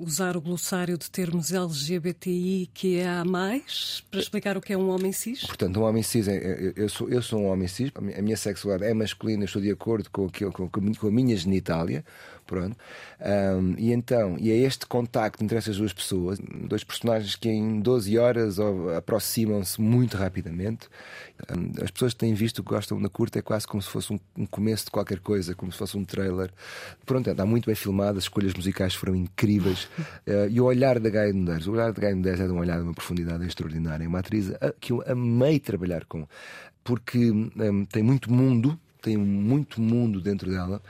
[0.00, 4.76] usar o glossário de termos LGBTI que é a mais para explicar o que é
[4.76, 5.44] um homem cis?
[5.44, 8.36] Portanto, um homem cis, é, é, eu, sou, eu sou um homem cis, a minha
[8.36, 12.04] sexualidade é masculina, estou de acordo com, com, com a minha genitália.
[12.46, 12.76] Pronto.
[13.20, 17.80] Um, e então, e é este contacto entre essas duas pessoas, dois personagens que em
[17.80, 18.58] 12 horas
[18.96, 20.88] aproximam-se muito rapidamente.
[21.50, 24.12] Um, as pessoas que têm visto que gostam da curta é quase como se fosse
[24.12, 26.50] um, um, começo de qualquer coisa, como se fosse um trailer.
[27.06, 29.84] Pronto, está muito bem filmado, as escolhas musicais foram incríveis.
[30.26, 32.58] Uh, e o olhar da Gaia Medeiros, o olhar da Gaia Medeiros é de um
[32.58, 34.04] olhar de uma profundidade extraordinária.
[34.04, 36.26] É uma atriz que eu amei trabalhar com,
[36.82, 40.80] porque um, tem muito mundo tem muito mundo dentro dela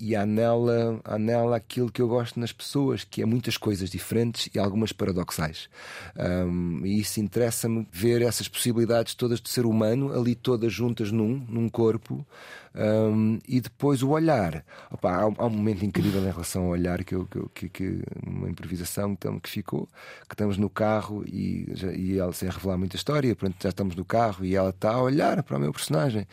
[0.00, 3.90] e há nela, há nela aquilo que eu gosto nas pessoas, que é muitas coisas
[3.90, 5.68] diferentes e algumas paradoxais.
[6.16, 11.44] Um, e isso interessa-me ver essas possibilidades todas de ser humano ali todas juntas num,
[11.48, 12.26] num corpo.
[12.74, 14.64] Um, e depois o olhar.
[14.90, 18.48] Opa, há, há, um momento incrível em relação ao olhar que, eu, que, que, uma
[18.48, 19.88] improvisação que ficou,
[20.28, 23.96] que estamos no carro e, já, e ela sem revelar muita história, pronto, já estamos
[23.96, 26.26] no carro e ela está a olhar para o meu personagem.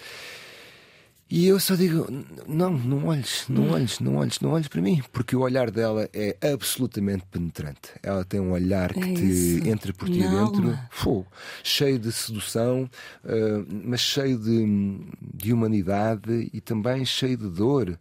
[1.30, 2.08] E eu só digo:
[2.48, 6.10] não, não olhes, não olhes, não olhes, não olhes para mim, porque o olhar dela
[6.14, 7.92] é absolutamente penetrante.
[8.02, 10.78] Ela tem um olhar que é te entra por ti dentro,
[11.64, 12.90] cheio de sedução,
[13.26, 18.00] uh, mas cheio de, de humanidade e também cheio de dor.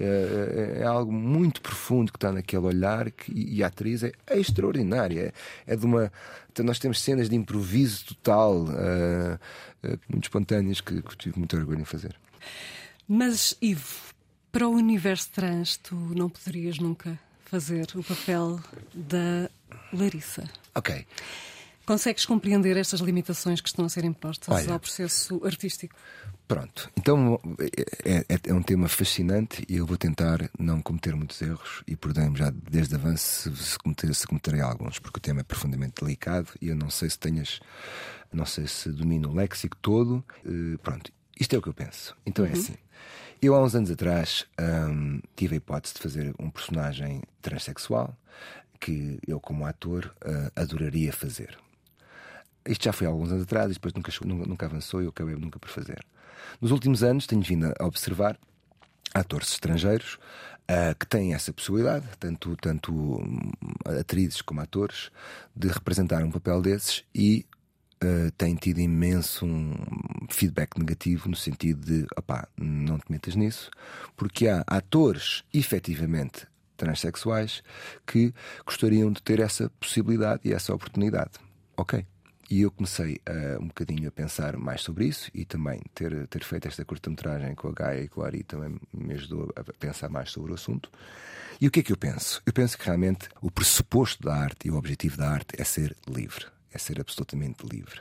[0.00, 4.12] É, é, é, algo muito profundo que está naquele olhar que, e a atriz é,
[4.28, 5.34] é extraordinária.
[5.66, 6.12] É, é, de uma.
[6.52, 9.34] Então nós temos cenas de improviso total, uh,
[9.84, 12.14] uh, muito espontâneas, que, que tive muito orgulho em fazer.
[13.06, 14.14] Mas, Ivo,
[14.52, 18.60] para o universo trans, tu não poderias nunca fazer o papel
[18.94, 19.50] da
[19.92, 20.48] Larissa.
[20.74, 21.06] Ok.
[21.86, 25.94] Consegues compreender estas limitações que estão a ser impostas Olha, ao processo artístico?
[26.46, 27.40] Pronto, então
[28.04, 31.96] é, é, é, um tema fascinante e eu vou tentar não cometer muitos erros e
[31.96, 36.02] perdemos já desde avanço se, se, cometer, se cometerei alguns, porque o tema é profundamente
[36.02, 37.60] delicado e eu não sei se tenhas,
[38.30, 40.22] não sei se domino o léxico todo.
[40.44, 42.16] Uh, pronto, isto é o que eu penso.
[42.26, 42.54] Então é uhum.
[42.54, 42.74] é assim.
[43.40, 48.16] Eu, há uns anos atrás, um, tive a hipótese de fazer um personagem transexual
[48.80, 51.56] que eu, como ator, uh, adoraria fazer.
[52.66, 54.12] Isto já foi há alguns anos atrás e depois nunca,
[54.46, 56.04] nunca avançou e eu acabei nunca por fazer.
[56.60, 58.36] Nos últimos anos, tenho vindo a observar
[59.14, 60.18] atores estrangeiros
[60.68, 63.20] uh, que têm essa possibilidade, tanto, tanto
[64.00, 65.10] atrizes como atores,
[65.54, 67.46] de representar um papel desses e
[68.02, 69.74] uh, tem tido imenso um
[70.30, 73.70] feedback negativo no sentido de opá, não te metas nisso,
[74.16, 77.62] porque há atores efetivamente transexuais
[78.06, 78.32] que
[78.64, 81.32] gostariam de ter essa possibilidade e essa oportunidade.
[81.76, 82.06] Ok.
[82.50, 86.42] E eu comecei uh, um bocadinho a pensar mais sobre isso e também ter, ter
[86.42, 90.08] feito esta curta-metragem com a Gaia e com a Ari também me ajudou a pensar
[90.08, 90.90] mais sobre o assunto.
[91.60, 92.40] E o que é que eu penso?
[92.46, 95.94] Eu penso que realmente o pressuposto da arte e o objetivo da arte é ser
[96.08, 98.00] livre é ser absolutamente livre.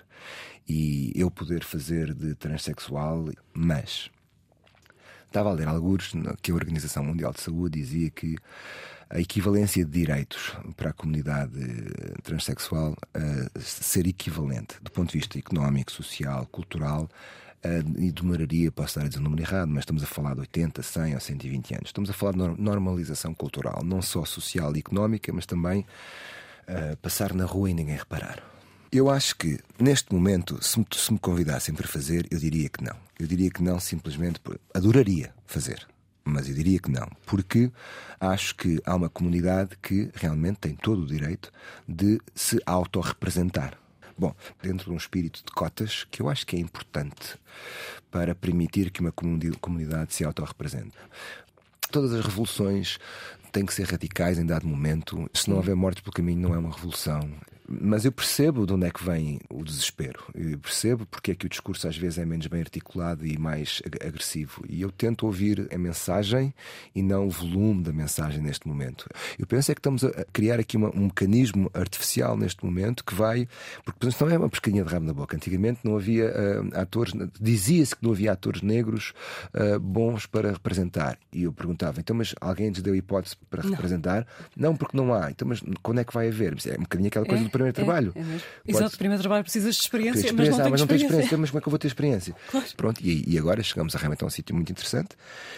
[0.68, 4.10] E eu poder fazer de transexual, mas
[5.26, 8.36] estava a ler alguns que a Organização Mundial de Saúde dizia que
[9.10, 11.60] a equivalência de direitos para a comunidade
[12.24, 17.10] transexual uh, ser equivalente do ponto de vista económico, social, cultural.
[17.66, 20.42] Uh, e demoraria, posso estar a dizer o número errado, mas estamos a falar de
[20.42, 21.90] 80, 100 ou 120 anos.
[21.90, 25.86] Estamos a falar de normalização cultural, não só social e económica, mas também
[26.68, 28.57] uh, passar na rua e ninguém reparar.
[28.92, 32.82] Eu acho que, neste momento, se me, se me convidassem para fazer, eu diria que
[32.82, 32.96] não.
[33.20, 34.60] Eu diria que não, simplesmente por...
[34.74, 35.86] adoraria fazer,
[36.24, 37.70] mas eu diria que não, porque
[38.20, 41.52] acho que há uma comunidade que realmente tem todo o direito
[41.88, 43.78] de se autorrepresentar.
[44.18, 47.38] Bom, dentro de um espírito de cotas que eu acho que é importante
[48.10, 50.94] para permitir que uma comunidade se autorrepresente.
[51.92, 52.98] Todas as revoluções
[53.52, 55.30] têm que ser radicais em dado momento.
[55.34, 57.30] Se não houver mortes pelo caminho, não é uma revolução.
[57.68, 60.24] Mas eu percebo de onde é que vem o desespero.
[60.34, 63.82] Eu percebo porque é que o discurso às vezes é menos bem articulado e mais
[64.06, 64.64] agressivo.
[64.70, 66.54] E eu tento ouvir a mensagem
[66.96, 69.08] e não o volume da mensagem neste momento.
[69.38, 73.14] Eu penso é que estamos a criar aqui uma, um mecanismo artificial neste momento que
[73.14, 73.48] vai.
[73.84, 75.36] Porque isto não é uma pescadinha de rabo na boca.
[75.36, 79.14] Antigamente não havia uh, atores, dizia-se que não havia atores negros
[79.54, 81.18] uh, bons para representar.
[81.34, 83.72] E eu perguntava, então, mas alguém lhes deu hipótese para não.
[83.72, 84.26] representar?
[84.56, 85.30] Não, porque não há.
[85.30, 86.56] Então, mas quando é que vai haver?
[86.66, 87.46] É um bocadinho aquela coisa é?
[87.46, 88.12] do primeiro trabalho.
[88.16, 88.40] É, é mesmo.
[88.66, 91.02] Podes- Exato, primeiro trabalho precisas de experiência, Tens mas não ah, tenho mas não tens
[91.02, 91.06] experiência.
[91.06, 92.36] experiência, mas como é que eu vou ter experiência?
[92.52, 92.66] Claro.
[92.78, 95.10] Pronto, e, e agora chegamos a realmente a um sítio muito interessante,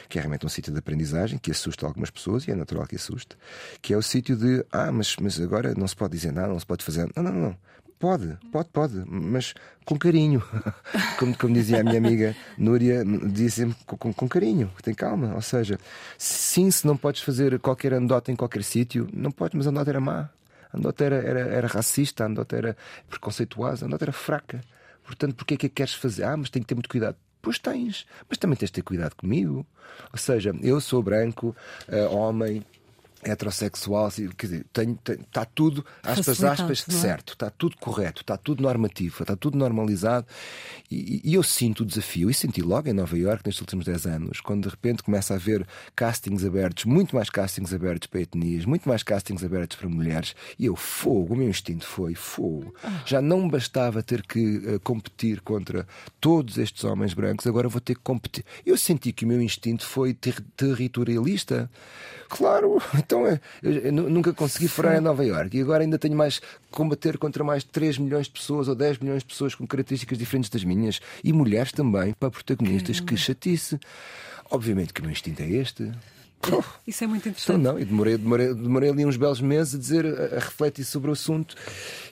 [0.08, 2.96] que é realmente um sítio de aprendizagem, que assusta algumas pessoas, e é natural que
[2.96, 3.36] assuste,
[3.82, 6.60] que é o sítio de ah, mas, mas agora não se pode dizer nada, não
[6.60, 7.10] se pode fazer.
[7.16, 7.58] Não, não, não.
[8.00, 10.42] Pode, pode, pode, mas com carinho.
[11.20, 15.34] Como, como dizia a minha amiga Núria, dizia sempre com, com, com carinho, tem calma.
[15.36, 15.78] Ou seja,
[16.18, 19.92] sim, se não podes fazer qualquer anedota em qualquer sítio, não podes, mas a anedota
[19.92, 20.30] era má.
[20.72, 22.78] A anedota era, era, era racista, a anedota era
[23.10, 24.62] preconceituosa, a anedota era fraca.
[25.04, 26.24] Portanto, porquê é que a queres fazer?
[26.24, 27.18] Ah, mas tenho que ter muito cuidado.
[27.42, 29.66] Pois tens, mas também tens de ter cuidado comigo.
[30.12, 31.56] Ou seja, eu sou branco,
[31.88, 32.64] eh, homem,
[33.24, 36.92] heterossexual, se- quer dizer, tenho, está tudo, aspas, aspas, é?
[36.92, 40.26] certo, está tudo correto, está tudo normativo, está tudo normalizado.
[40.90, 44.06] E, e eu sinto o desafio, e senti logo em Nova Iorque nestes últimos 10
[44.08, 48.66] anos, quando de repente começa a haver castings abertos, muito mais castings abertos para etnias,
[48.66, 52.74] muito mais castings abertos para mulheres, e eu, fogo, o meu instinto foi fogo.
[53.06, 55.88] Já não bastava ter que eh, competir contra
[56.20, 58.44] todos estes homens brancos, agora vou ter que competir.
[58.66, 61.70] Eu senti que o meu instinto foi ter- territorialista.
[62.30, 65.98] Claro, então é, eu, eu nu- nunca consegui furar em Nova Iorque e agora ainda
[65.98, 69.26] tenho mais que combater contra mais de 3 milhões de pessoas ou 10 milhões de
[69.26, 73.00] pessoas com características diferentes das minhas e mulheres também para protagonistas.
[73.00, 73.80] Que chatice.
[74.52, 75.92] Obviamente que o meu instinto é este.
[76.88, 77.62] Isso é muito Então interessante.
[77.62, 81.10] não, e demorei, demorei, demorei ali uns belos meses a dizer, a, a refletir sobre
[81.10, 81.56] o assunto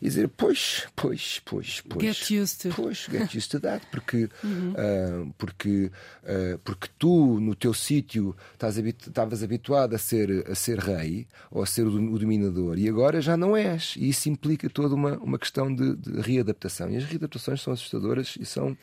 [0.01, 2.03] e dizer, pois, pois, pois, pois.
[2.17, 2.69] Get used to.
[2.75, 4.29] Pois, get used to that, porque,
[4.77, 5.91] ah, porque,
[6.25, 11.65] ah, porque tu, no teu sítio, estavas habituado a ser, a ser rei ou a
[11.65, 13.95] ser o, o dominador e agora já não és.
[13.97, 16.89] E isso implica toda uma, uma questão de, de readaptação.
[16.89, 18.77] E as readaptações são assustadoras e são,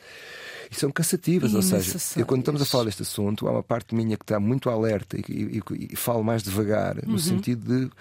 [0.71, 1.53] e são cansativas.
[1.53, 4.39] Ou seja, eu, quando estamos a falar deste assunto, há uma parte minha que está
[4.39, 7.13] muito alerta e, e- e- e falo mais devagar, Uhum.
[7.13, 7.91] no sentido de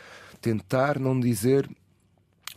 [0.41, 1.69] tentar não dizer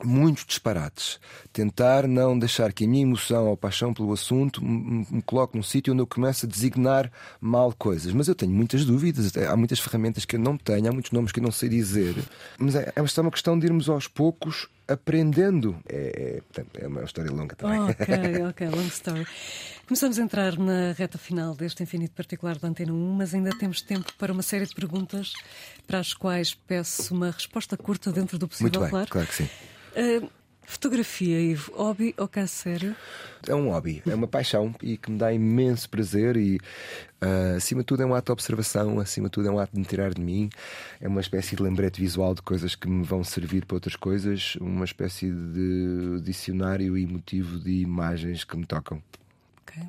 [0.04, 1.20] muitos disparates.
[1.52, 5.92] Tentar não deixar que a minha emoção ou paixão pelo assunto me, coloque num sítio
[5.92, 7.12] onde eu começo a designar
[7.42, 8.14] mal coisas.
[8.14, 11.32] Mas eu tenho muitas dúvidas, há muitas ferramentas que eu não tenho, há muitos nomes
[11.32, 12.16] que eu não sei dizer.
[12.60, 15.78] Mas é, é uma questão de irmos aos poucos aprendendo.
[15.88, 17.80] É, é, é uma história longa também.
[17.80, 19.28] Ok, ok, long story.
[19.88, 23.82] Começamos a entrar na reta final deste infinito particular da Antena 1, mas ainda temos
[23.82, 25.34] tempo para uma série de perguntas
[25.86, 29.10] para as quais peço uma resposta curta dentro do possível, Muito bem, claro.
[29.10, 29.50] claro que sim.
[29.96, 30.28] Ah,
[30.68, 32.94] fotografia, Ivo, hobby ou sério?
[33.48, 36.60] É um hobby, é uma paixão e que me dá imenso prazer e
[37.22, 39.74] ah, acima de tudo é um ato de observação, acima de tudo é um ato
[39.74, 40.50] de me tirar de mim,
[41.00, 44.58] é uma espécie de lembrete visual de coisas que me vão servir para outras coisas,
[44.60, 49.02] uma espécie de dicionário emotivo de imagens que me tocam.
[49.62, 49.82] Ok.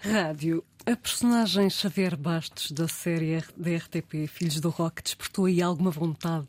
[0.00, 0.62] Rádio.
[0.84, 6.46] A personagem Xavier Bastos da série da RTP Filhos do Rock despertou aí alguma vontade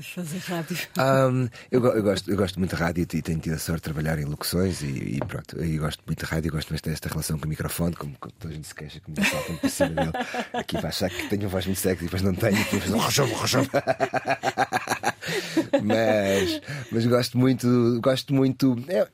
[0.00, 0.78] de fazer rádio?
[0.98, 3.92] Ahm, eu, eu gosto, eu gosto muito de rádio e tenho tido a sorte de
[3.92, 5.56] trabalhar em locuções e, e pronto.
[5.56, 8.56] Eu gosto muito de rádio, gosto muito desta relação com o microfone, como, toda a
[8.56, 10.12] gente se queixa que me saltam por cima dele.
[10.52, 13.02] Aqui vai achar que tenho voz muito sexy, depois não tenho, depois um
[15.82, 18.76] mas, mas gosto muito, gosto muito.
[18.88, 19.08] é,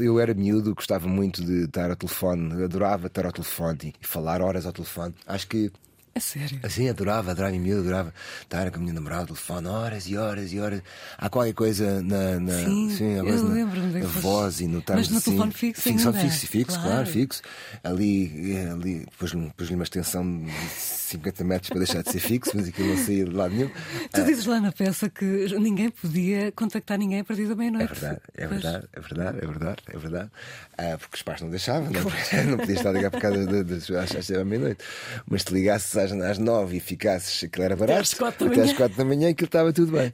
[0.00, 4.42] eu era miúdo, gostava muito de estar ao telefone, adorava estar ao telefone e falar
[4.42, 5.14] horas ao telefone.
[5.26, 5.72] Acho que
[6.14, 6.58] A sério?
[6.62, 10.52] Assim, adorava, adorava em miúdo, adorava estar com a minha namorada telefone horas e horas
[10.52, 10.82] e horas.
[11.16, 12.40] Há qualquer coisa na.
[12.40, 15.52] na Sim, há eu lembro-me na que voz e no estarmos Mas no assim, telefone
[15.52, 16.20] fixo Fixo, ainda.
[16.20, 16.90] fixo, fixo, claro.
[16.90, 17.06] Claro.
[17.06, 17.42] fixo.
[17.84, 22.50] Ali, eh, ali pus-lhe pus uma extensão de 50 metros para deixar de ser fixo,
[22.54, 23.70] mas aquilo não saía de lado nenhum.
[24.12, 25.24] Tu dizes lá na peça que
[25.58, 27.94] ninguém podia contactar ninguém a partir da É meia-noite.
[27.94, 30.30] verdade, é verdade, é verdade, é verdade, é verdade.
[30.76, 32.02] Ah, porque os pais não deixavam, não,
[32.50, 34.82] não podias estar a ligar por causa das às às seis da meia-noite.
[35.28, 38.60] Mas se ligasses às, às nove e ficasses, aquilo era barato, às quatro da até
[38.60, 38.76] às manhã.
[38.76, 40.12] quatro da manhã aquilo estava tudo bem.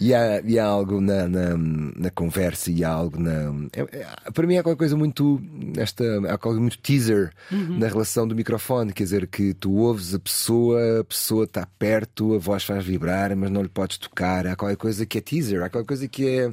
[0.00, 3.52] E há, e há algo na, na, na conversa e há algo na.
[3.72, 5.40] é- é- para mim há qualquer coisa muito.
[5.76, 7.78] Esta, há coisa muito teaser Uhum.
[7.78, 12.34] na relação do microfone, quer dizer, que tu ouves a pessoa, a pessoa está perto,
[12.34, 14.46] a voz faz vibrar, mas não lhe podes tocar.
[14.46, 16.52] Há qualquer coisa que é teaser, há qualquer coisa que é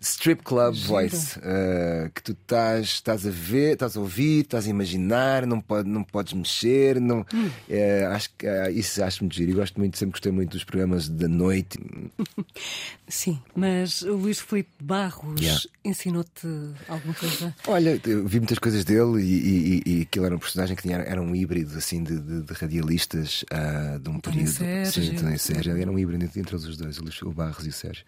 [0.00, 4.70] strip club voice uh, que tu estás, estás a ver, estás a ouvir, estás a
[4.70, 7.00] imaginar, não, pode, não podes mexer.
[7.00, 7.50] Não, Hum.
[7.68, 9.50] eh, acho que ah, isso acho muito giro.
[9.50, 11.78] E gosto muito, sempre gostei muito dos programas da noite.
[13.08, 15.62] Sim, mas o Luís Filipe Barros Yeah.
[15.84, 16.46] ensinou-te
[16.88, 17.54] alguma coisa?
[17.66, 20.96] Olha, eu vi muitas coisas dele e, e, e, aquilo era um personagem que tinha,
[20.98, 24.48] era um híbrido assim de, de, de radialistas ah, de um período.
[24.50, 25.02] Sérgio.
[25.02, 25.76] Sim, António Sérgio.
[25.76, 28.04] Era um híbrido entre, entre os dois, o Barros e o Sérgio.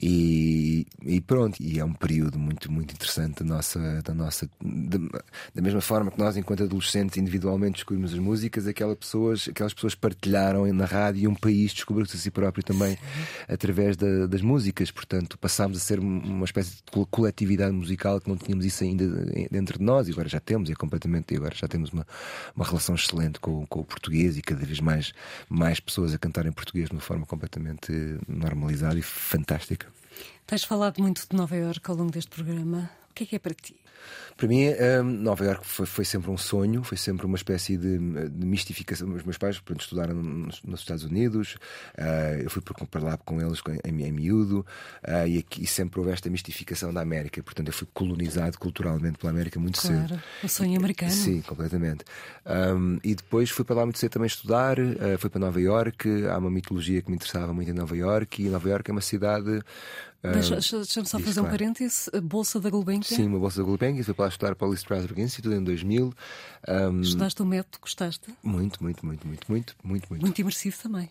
[0.00, 4.00] E, e e pronto, e é um período muito, muito interessante da nossa.
[4.02, 4.98] Da, nossa de,
[5.52, 9.96] da mesma forma que nós, enquanto adolescentes, individualmente descobrimos as músicas, aquelas pessoas, aquelas pessoas
[9.96, 12.98] partilharam na rádio e um país descobriu-se a si próprio também Sim.
[13.48, 14.92] através da, das músicas.
[14.92, 19.04] Portanto, passámos a ser uma espécie de coletividade musical que não tínhamos isso ainda
[19.50, 22.06] dentro de nós e agora já temos, e é completamente, e agora já temos uma,
[22.54, 25.12] uma relação excelente com, com o português e cada vez mais,
[25.48, 27.92] mais pessoas a cantarem português de uma forma completamente
[28.28, 29.97] normalizada e fantástica.
[30.46, 32.90] Tens falado muito de Nova Iorque ao longo deste programa.
[33.10, 33.76] O que é que é para ti?
[34.38, 37.98] Para mim, um, Nova Iorque foi, foi, sempre um sonho, foi sempre uma espécie de,
[38.28, 39.12] de mistificação.
[39.12, 41.56] Os meus pais pronto, estudaram nos, nos Estados Unidos,
[41.98, 44.64] uh, eu fui para lá com eles em, em miúdo,
[45.06, 47.42] uh, e, aqui, e sempre houve esta mistificação da América.
[47.42, 50.22] Portanto, eu fui colonizado culturalmente pela América muito claro, cedo.
[50.44, 51.10] O sonho americano.
[51.10, 52.04] Sim, completamente.
[52.46, 56.26] Um, e depois fui para lá muito cedo também estudar, uh, fui para Nova Iorque.
[56.26, 59.00] Há uma mitologia que me interessava muito em Nova Iorque, e Nova Iorque é uma
[59.00, 59.62] cidade
[60.20, 61.58] Deixa-me só fazer um claro.
[61.58, 62.10] parêntese.
[62.12, 63.16] A Bolsa da Gulbenkian?
[63.16, 63.87] Sim, uma Bolsa da Gulbenkian.
[64.02, 66.14] Fui para lá estudar para o Lee Strasberg Institute em 2000.
[66.68, 67.00] Um...
[67.00, 67.78] Estudaste o método?
[67.80, 68.34] Gostaste?
[68.42, 70.20] Muito, muito, muito, muito, muito, muito.
[70.20, 71.08] Muito imersivo também.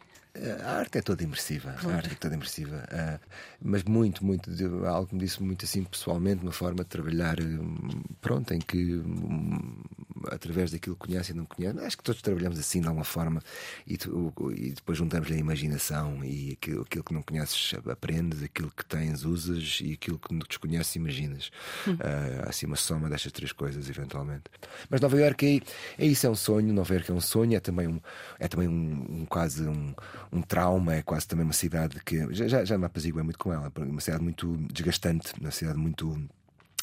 [0.64, 1.90] A arte é toda imersiva, claro.
[1.90, 3.20] a arte é toda imersiva, uh,
[3.62, 4.50] mas muito, muito,
[4.86, 8.96] algo que me disse muito assim pessoalmente, uma forma de trabalhar, um, pronto, em que
[8.96, 9.82] um,
[10.30, 13.42] através daquilo que conhece e não conhece, acho que todos trabalhamos assim de alguma forma
[13.86, 18.72] e, tu, e depois juntamos a imaginação e aquilo, aquilo, que não conheces aprendes, aquilo
[18.72, 21.52] que tens usas e aquilo que desconheces imaginas.
[21.88, 21.94] Hum.
[21.94, 24.44] Uh, assim, uma soma destas três coisas, eventualmente.
[24.90, 25.64] Mas Nova Iorque
[25.98, 28.00] é, é isso, é um sonho, Nova Iorque é um sonho, é também um,
[28.40, 29.94] é também um, um quase um
[30.32, 33.72] um trauma, é quase também uma cidade que já, já, me apaziguei muito com ela,
[33.78, 36.28] uma cidade muito desgastante, uma cidade muito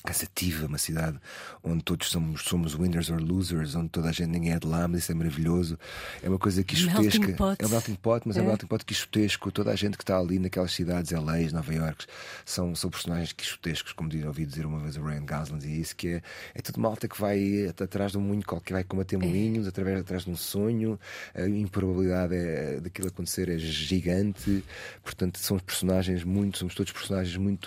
[0.04, 1.18] cansativa, uma cidade
[1.62, 4.86] onde todos somos, somos winners or losers, onde toda a gente ninguém é de lá,
[4.86, 5.78] mas isso é maravilhoso.
[6.22, 7.34] É uma coisa quixotesca.
[7.58, 9.50] É um melting pot, mas é, é um melting pot quixotesco.
[9.50, 12.04] Toda a gente que está ali naquelas cidades, LA, Nova York,
[12.44, 16.08] são, são personagens quixotescos, como ouvi dizer uma vez o Ryan Gosling, e isso que
[16.08, 16.22] é,
[16.54, 19.18] é tudo malta que vai atrás de um moinho qualquer, vai combater é.
[19.18, 21.00] moinhos, através atrás de um sonho.
[21.34, 24.62] A improbabilidade é, daquilo acontecer é gigante.
[25.02, 27.64] Portanto, são personagens muito, somos todos personagens muito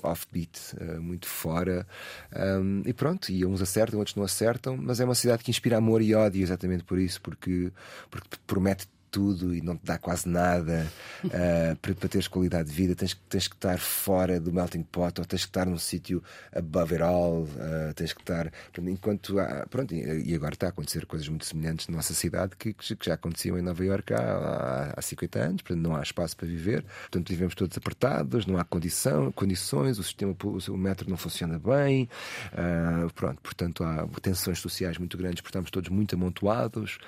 [0.00, 1.86] offbeat eh, muito fora.
[2.34, 5.76] Um, e pronto, e uns acertam, outros não acertam, mas é uma cidade que inspira
[5.76, 7.72] amor e ódio exatamente por isso, porque,
[8.10, 10.90] porque promete tudo e não te dá quase nada
[11.22, 11.28] uh,
[11.80, 15.26] para, para, teres qualidade de vida, tens, tens que estar fora do melting pot ou
[15.26, 16.22] tens que estar num sítio
[16.52, 18.50] above it all, uh, tens que estar.
[18.78, 22.72] Enquanto há, pronto, e agora está a acontecer coisas muito semelhantes na nossa cidade que,
[22.72, 26.46] que já aconteciam em Nova Iorque há, há 50 anos, portanto não há espaço para
[26.46, 31.58] viver, portanto vivemos todos apertados, não há condição, condições, o sistema, o metro não funciona
[31.58, 32.08] bem,
[32.54, 36.98] uh, pronto, portanto há tensões sociais muito grandes, porque estamos todos muito amontoados,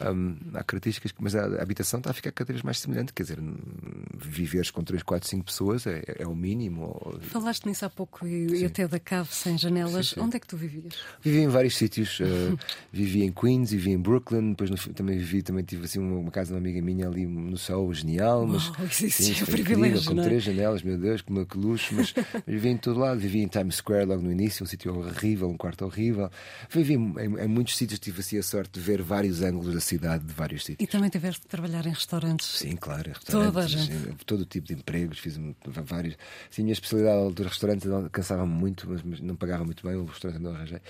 [0.00, 3.12] um, há características, mas há a habitação está a ficar cada vez mais semelhante.
[3.12, 3.38] Quer dizer,
[4.14, 7.18] viveres com 3, 4, 5 pessoas é, é o mínimo.
[7.22, 10.08] Falaste nisso há pouco e, até da cave sem janelas.
[10.10, 10.20] Sim, sim.
[10.20, 10.94] Onde é que tu vivias?
[11.20, 12.20] Vivi em vários sítios.
[12.20, 12.58] uh,
[12.92, 16.30] vivi em Queens, vivi em Brooklyn, depois no, também vivi, também tive assim uma, uma,
[16.30, 18.46] casa de uma amiga minha ali no Sol, genial.
[18.46, 19.96] Mas, oh, isso, sim, é um privilégio.
[19.96, 20.24] Incrível, com é?
[20.24, 21.94] três janelas, meu Deus, que, que luxo.
[21.94, 22.14] Mas
[22.46, 23.18] vivi em todo lado.
[23.20, 26.30] Vivi em Times Square logo no início, um sítio horrível, um quarto horrível.
[26.68, 29.80] Vivi em, em, em muitos sítios, tive assim a sorte de ver vários ângulos da
[29.80, 30.88] cidade, de vários sítios.
[30.88, 32.46] E também tiveste de trabalhar em restaurantes?
[32.58, 33.52] Sim, claro, restaurantes.
[33.52, 34.24] Toda a gente.
[34.24, 36.16] Todo tipo de empregos, fiz vários.
[36.50, 40.40] Sim, a minha especialidade do restaurante cansava-me muito, mas não pagava muito bem, o restaurante
[40.40, 40.80] não arranjei.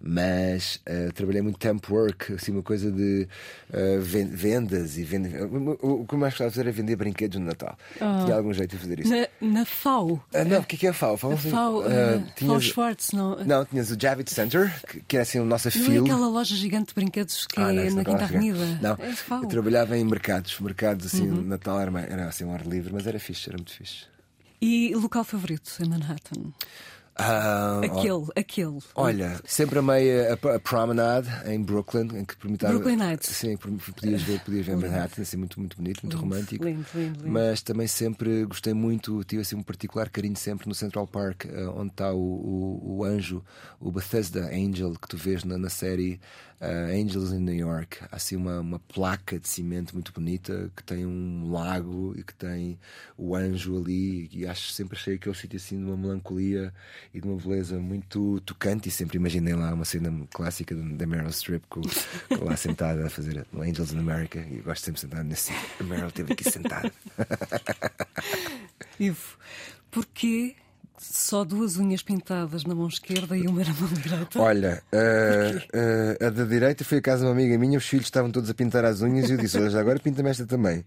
[0.00, 3.28] Mas uh, trabalhei muito temp work, assim, uma coisa de
[3.70, 5.32] uh, vendas e vendas.
[5.80, 7.76] O, que eu mais gostava de fazer era vender brinquedos no Natal.
[7.96, 8.24] Oh.
[8.24, 9.10] Tinha algum jeito de fazer isso.
[9.10, 10.12] Na, na FAO?
[10.12, 11.16] Uh, não, o que é, que é a FAO?
[11.16, 11.82] FAO, assim, FAO,
[12.36, 13.36] tinhas, Schwartz, não?
[13.44, 16.10] Não, tinhas o Javits Center, que, que era assim o nosso não field.
[16.10, 18.78] é aquela loja gigante de brinquedos que ah, é na Quinta Avenida?
[18.80, 21.42] Não, é eu trabalhava em mercados, mercados assim, uhum.
[21.42, 24.06] Natal era, era assim um ar livre, mas era fixe, era muito fixe.
[24.60, 26.52] E local favorito em Manhattan?
[27.20, 28.78] Uh, aquele, aquele.
[28.94, 32.72] Olha, sempre amei a, a, Promenade em Brooklyn, em que permitava.
[32.72, 33.28] Brooklyn Nights.
[33.28, 36.64] Sim, podias ver, podias ver Manhattan, assim, muito, muito bonito, muito lindo, romântico.
[36.64, 40.74] Lindo, lindo, lindo, Mas também sempre gostei muito, tive assim um particular carinho sempre no
[40.74, 43.44] Central Park, uh, onde está o, o, o, anjo,
[43.78, 46.18] o Bethesda Angel, que tu vês na, na série
[46.60, 47.98] uh, Angels in New York.
[48.12, 52.78] Assim uma, uma placa de cimento muito bonita que tem um lago e que tem
[53.16, 54.28] o anjo ali.
[54.32, 56.72] E acho sempre achei aquele sítio assim de uma melancolia
[57.12, 58.88] e de uma beleza muito tocante.
[58.88, 63.10] E sempre imaginei lá uma cena clássica da Meryl Streep com, com lá sentada a
[63.10, 64.38] fazer Angels in America.
[64.38, 65.68] E gosto sempre de sentar nesse sítio.
[65.80, 66.92] A Meryl esteve aqui sentada.
[68.98, 69.38] Ivo,
[69.90, 70.56] porquê
[71.00, 74.38] só duas unhas pintadas na mão esquerda e uma na mão direita.
[74.38, 75.56] Olha, uh,
[76.22, 78.50] uh, a da direita foi a casa de uma amiga minha, os filhos estavam todos
[78.50, 80.84] a pintar as unhas e eu disse: Olha, agora pinta-me esta também.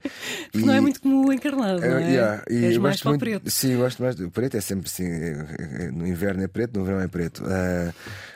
[0.53, 2.11] E, não é muito como o encarnado, não é?
[2.11, 3.49] Yeah, e eu mais gosto o muito, preto.
[3.49, 5.07] Sim, eu gosto mais do preto, é sempre assim.
[5.91, 7.43] No inverno é preto, no verão é preto.
[7.43, 7.93] Uh,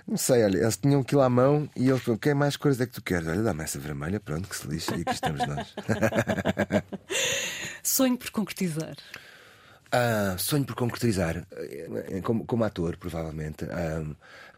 [0.08, 2.88] não sei, olha, eles tinham aquilo à mão e ele falou: Que mais cores é
[2.88, 3.28] que tu queres?
[3.28, 5.76] Olha, dá-me essa vermelha, pronto, que se lixe, e aqui estamos nós.
[7.84, 8.96] Sonho por concretizar.
[9.92, 13.66] Ah, sonho por concretizar, Eh, como, como ator, provavelmente.
[13.72, 14.04] Ah,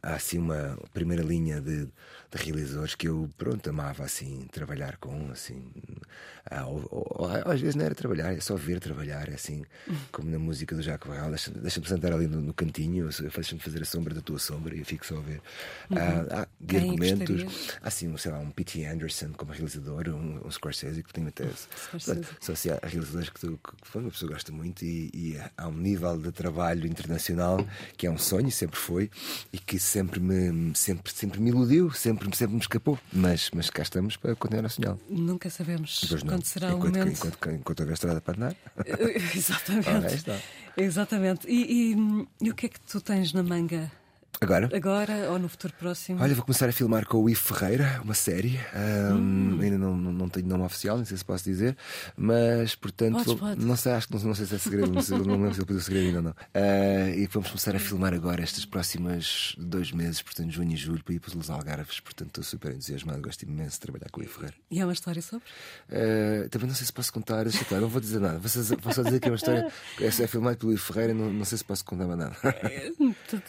[0.01, 1.87] há assim uma primeira linha de,
[2.31, 5.63] de realizadores que eu, pronto, amava assim, trabalhar com, assim.
[6.49, 9.63] Ah, ou- ou- às vezes não era trabalhar, é só ver trabalhar, é assim,
[10.11, 11.29] como na música do Jacques Barral.
[11.29, 14.79] Deixa-me deixa sentar ali no, no cantinho, deixa-me fazer a sombra da tua sombra e
[14.79, 15.41] eu fico só a ver.
[15.91, 17.77] Ah, há de Quem argumentos, gostarias?
[17.81, 18.85] há assim, sei lá, um P.T.
[18.85, 21.45] Anderson como realizador, um, um Scorsese que tem até.
[21.77, 22.25] Scorsese.
[22.39, 25.73] Só se há realizadores que, tu, que uma pessoa gosta muito e, e há um
[25.77, 27.65] nível de trabalho internacional
[27.97, 29.09] que é um sonho, sempre foi,
[29.53, 32.97] e que sempre me, sempre, sempre me iludiu, sempre, sempre me escapou.
[33.13, 34.97] Mas, mas cá estamos para continuar a sonhar.
[35.09, 36.33] Nunca sabemos Pois não.
[36.33, 37.11] quando será o enquanto, momento.
[37.27, 38.55] enquanto, enquanto houver estrada para andar.
[39.35, 39.89] Exatamente.
[39.89, 40.37] Ora, está.
[40.77, 41.47] Exatamente.
[41.47, 43.91] E, e- e o que é que tu tens na manga
[44.41, 44.69] Agora.
[44.73, 46.21] agora ou no futuro próximo?
[46.21, 48.57] Olha, vou começar a filmar com o Ivo Ferreira, uma série.
[48.73, 51.75] Ahm, Ainda não, não, não tenho nome oficial, não sei se posso dizer,
[52.15, 53.65] mas portanto, Podes, vou- podes.
[53.65, 55.59] não sei, acho que não, não sei se é segredo, não, sei, não lembro se
[55.59, 56.35] ele pediu segredo ainda ou não.
[56.53, 61.03] Ah, e vamos começar a filmar agora estas próximas dois meses, portanto, junho e julho,
[61.03, 61.99] para ir para os Algarves.
[61.99, 64.55] Portanto, estou super entusiasmado, gosto imenso de trabalhar com o Ivo Ferreira.
[64.71, 65.43] E é uma história sobre?
[65.91, 68.39] Ah, também não sei se posso contar, deixa claro, não vou dizer nada.
[68.39, 69.67] Vou só, vou só dizer que é uma história.
[69.99, 72.37] É filmado pelo Ivo Ferreira, não, não sei se posso contar mais nada.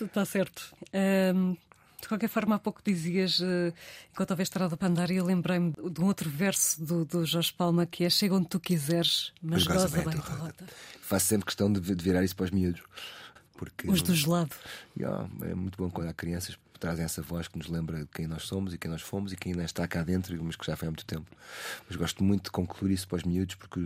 [0.04, 0.69] Está certo.
[0.92, 1.56] Ahm,
[2.00, 3.72] de qualquer forma, há pouco dizias, eh,
[4.10, 7.52] enquanto houve estrada para andar, e eu lembrei-me de um outro verso do, do Jorge
[7.52, 10.34] Palma que é Chega onde tu quiseres, mas Mas goza goza bem bem a tua
[10.36, 10.66] rota.
[11.02, 12.82] Faço sempre questão de, de virar isso para os miúdos.
[13.52, 14.56] Porque Os do gelado.
[14.98, 18.26] Yeah, é muito bom quando há crianças trazem essa voz que nos lembra de quem
[18.26, 20.74] nós somos e quem nós fomos e quem ainda está cá dentro, mas que já
[20.76, 21.26] foi há muito tempo.
[21.88, 23.80] Mas gosto muito de concluir isso para os miúdos porque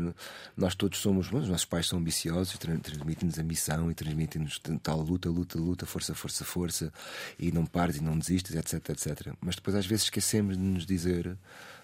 [0.57, 5.28] nós todos somos, os nossos pais são ambiciosos, tra- transmitem-nos ambição e transmitem-nos tal luta,
[5.28, 6.92] luta, luta, força, força, força
[7.38, 9.34] e não pares e não desistas, etc, etc.
[9.40, 11.36] Mas depois às vezes esquecemos de nos dizer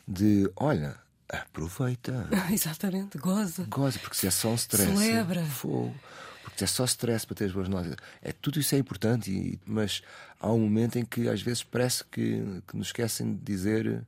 [0.07, 0.97] de olha,
[1.29, 2.29] aproveita.
[2.51, 3.65] Exatamente, goza.
[3.69, 4.87] Goza, porque se é só um stress.
[4.97, 5.45] Celebra.
[5.45, 5.95] Fogo.
[6.43, 7.97] Porque é só stress para ter as boas notas.
[8.23, 10.03] É, tudo isso é importante, e- mas
[10.41, 14.03] há um momento em que às vezes parece que, que nos esquecem de dizer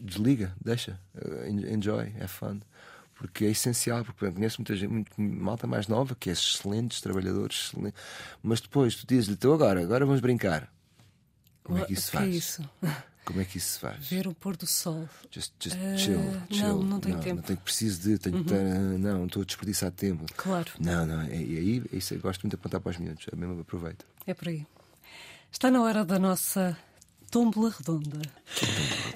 [0.00, 2.60] desliga, deixa, eh, en- enjoy, é fun.
[3.14, 7.00] Porque é essencial, porque eu conheço muita gente, muito, malta mais nova, que é excelentes
[7.00, 7.94] trabalhadores, excelente,
[8.42, 10.72] mas depois tu dizes-lhe, então agora, agora vamos brincar.
[11.62, 12.34] Como é que isso que é faz?
[12.34, 12.70] isso?
[13.24, 14.04] Como é que isso se faz?
[14.08, 15.08] Ver o pôr do sol.
[15.30, 16.82] Just, just Eh, chill, não, chill.
[16.82, 17.28] não tenho tempo.
[17.30, 17.36] Uhum.
[17.36, 18.62] Não tenho preciso de, tenho que ter,
[18.98, 20.24] não, estou a desperdiçar tempo.
[20.36, 20.70] Claro.
[20.80, 23.36] Não, não, e e aí isso eu gosto muito de apontar para os miúdos, é
[23.36, 24.04] mesmo aproveito.
[24.26, 24.66] É por aí.
[25.52, 26.76] Está na hora da nossa
[27.30, 28.20] tómbola redonda.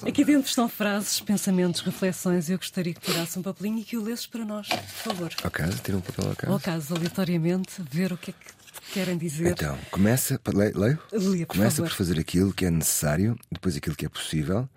[0.07, 2.49] Aqui dentro estão frases, pensamentos, reflexões.
[2.49, 5.35] Eu gostaria que tirasse um papelinho e que o lesses para nós, por favor.
[5.43, 6.53] Ao caso, tira um papel ao caso.
[6.53, 8.56] Ao caso, aleatoriamente, ver o que é que
[8.93, 9.49] querem dizer.
[9.53, 10.99] Então, começa, le- leio?
[11.13, 11.89] Leia, por começa favor.
[11.91, 14.69] por fazer aquilo que é necessário, depois aquilo que é possível,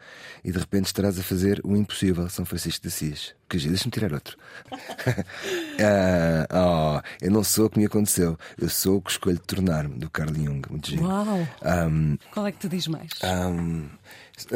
[0.43, 3.33] e de repente estarás a fazer o impossível, São Francisco de Assis.
[3.49, 4.37] Que giro, deixa-me tirar outro.
[5.81, 9.95] ah, oh, eu não sou o que me aconteceu, eu sou o que escolho tornar-me,
[9.97, 10.61] do Carl Jung.
[10.69, 11.03] Muito giro.
[11.05, 11.47] Uau!
[11.63, 13.09] Ahm, Qual é que te diz mais?
[13.23, 13.87] Ahm,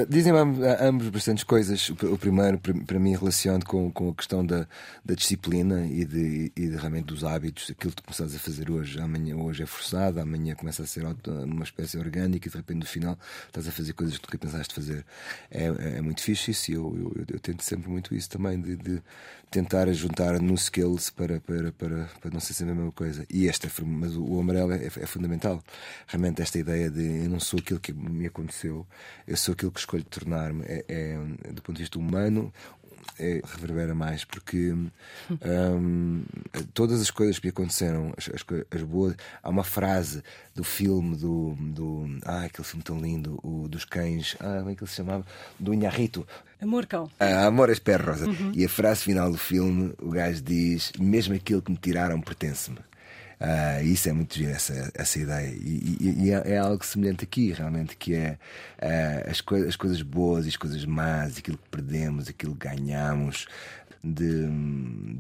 [0.07, 1.89] Dizem-me am- ambos bastantes coisas.
[1.89, 4.65] O pr- O primeiro, pr- para mim, relacionado com, com a questão da,
[5.03, 7.69] da disciplina e, de, e de, realmente dos hábitos.
[7.69, 11.03] Aquilo que tu começas a fazer hoje, amanhã hoje é forçado, amanhã começa a ser
[11.27, 14.73] uma espécie orgânica e de repente no final estás a fazer coisas que nunca pensaste
[14.73, 15.05] fazer.
[15.51, 18.29] É, é, é muito fixe isso e eu, eu, eu, eu tento sempre muito isso
[18.29, 19.01] também, de, de
[19.53, 23.23] tentar juntar no skills para, para, para, para não ser sempre a mesma coisa.
[23.29, 25.63] E esta, mas o amarelo é, é fundamental.
[26.07, 28.85] Realmente, esta ideia de eu não sou aquilo que me aconteceu,
[29.27, 30.63] eu sou aquilo que escolho tornar-me.
[30.65, 31.17] É, é,
[31.51, 32.51] do ponto de vista humano,
[33.19, 34.73] é, reverbera mais, porque
[35.31, 36.23] hum,
[36.73, 39.15] todas as coisas que me aconteceram, as, as, as boas.
[39.41, 40.23] Há uma frase
[40.55, 41.55] do filme do.
[41.59, 44.35] do ah, aquele filme tão lindo, o dos cães.
[44.39, 45.25] Ah, como é que ele se chamava?
[45.59, 46.27] Do Inharrito.
[46.61, 47.09] Amor, cão.
[47.19, 48.19] Ah, Amores Perros.
[48.53, 52.79] E a frase final do filme, o gajo diz: Mesmo aquilo que me tiraram pertence-me.
[53.39, 55.47] Ah, isso é muito giro, essa, essa ideia.
[55.49, 58.37] E, e- e é, é algo semelhante aqui, realmente, que é
[58.81, 62.67] ah, as, coi- as coisas boas e as coisas más, aquilo que perdemos, aquilo que
[62.67, 63.47] ganhamos.
[64.05, 64.47] De,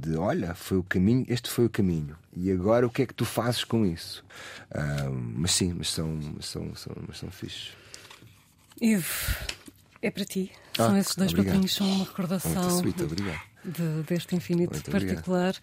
[0.01, 2.17] de olha, foi o caminho, este foi o caminho.
[2.35, 4.25] E agora o que é que tu fazes com isso?
[4.69, 7.69] Ah, mas sim, mas são, são, são, mas são fixes.
[8.81, 9.07] Ivo,
[10.01, 10.51] é para ti.
[10.75, 11.45] São Ah, esses dois obrigado.
[11.53, 12.79] papelinhos, são uma Muito recordação.
[12.79, 13.41] sweet, obrigado.
[13.63, 15.55] De, deste infinito Muito particular.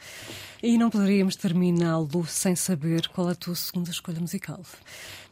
[0.62, 4.61] E não poderíamos terminá-lo sem saber qual é a tua segunda escolha musical.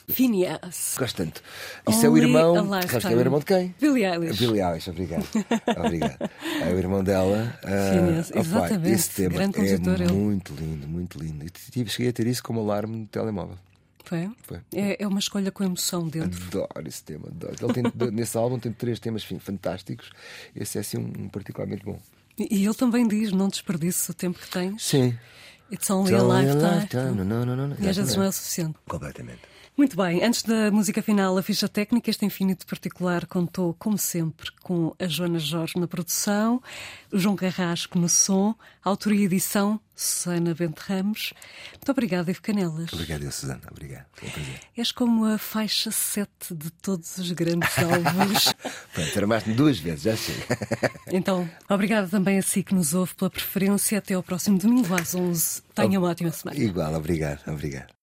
[0.09, 0.95] Phineas.
[0.99, 1.43] Gosto tanto.
[1.89, 2.55] Isso é o irmão.
[2.81, 3.75] Que é o irmão de quem?
[3.79, 4.39] Billie Eilish.
[4.39, 5.27] Billie Eilish, obrigado.
[5.77, 6.31] obrigado.
[6.62, 7.59] É o irmão dela.
[7.61, 8.95] Phineas, uh, exatamente.
[8.95, 9.59] Esse tema Grande
[10.03, 11.45] é muito lindo, muito lindo.
[11.45, 13.59] E tive, cheguei a ter isso como alarme no telemóvel.
[14.09, 14.31] Foi?
[14.43, 14.61] Foi.
[14.75, 16.43] É, é uma escolha com emoção dentro.
[16.47, 17.29] Adoro esse tema.
[17.29, 17.55] Adoro.
[17.61, 20.11] Ele tem, nesse álbum tem três temas fantásticos.
[20.57, 22.01] Esse é assim um particularmente bom.
[22.39, 24.82] E ele também diz: não desperdice o tempo que tens.
[24.84, 25.16] Sim.
[25.70, 26.74] It's only It's a only a lifetime.
[26.80, 27.24] lifetime.
[27.24, 27.76] Não, não, não, não.
[27.78, 28.78] E às vezes não é o suficiente.
[28.89, 29.41] Completamente.
[29.79, 34.51] Muito bem, antes da música final, a ficha técnica, este infinito particular contou, como sempre,
[34.61, 36.61] com a Joana Jorge na produção,
[37.12, 41.33] o João Carrasco no som, autoria e edição, Susana Bento Ramos.
[41.74, 42.93] Muito obrigada, Ivo Canelas.
[42.93, 43.61] Obrigado, eu, Susana.
[43.70, 44.07] Obrigado.
[44.14, 44.61] Foi um prazer.
[44.76, 48.53] És como a faixa 7 de todos os grandes álbuns.
[48.93, 50.35] Pronto, tramaste-me duas vezes, já sei.
[51.16, 53.99] então, obrigada também a si que nos ouve pela preferência.
[53.99, 55.62] Até ao próximo domingo às 11.
[55.72, 56.59] Tenha uma ótima semana.
[56.59, 57.97] Igual, obrigado, obrigado.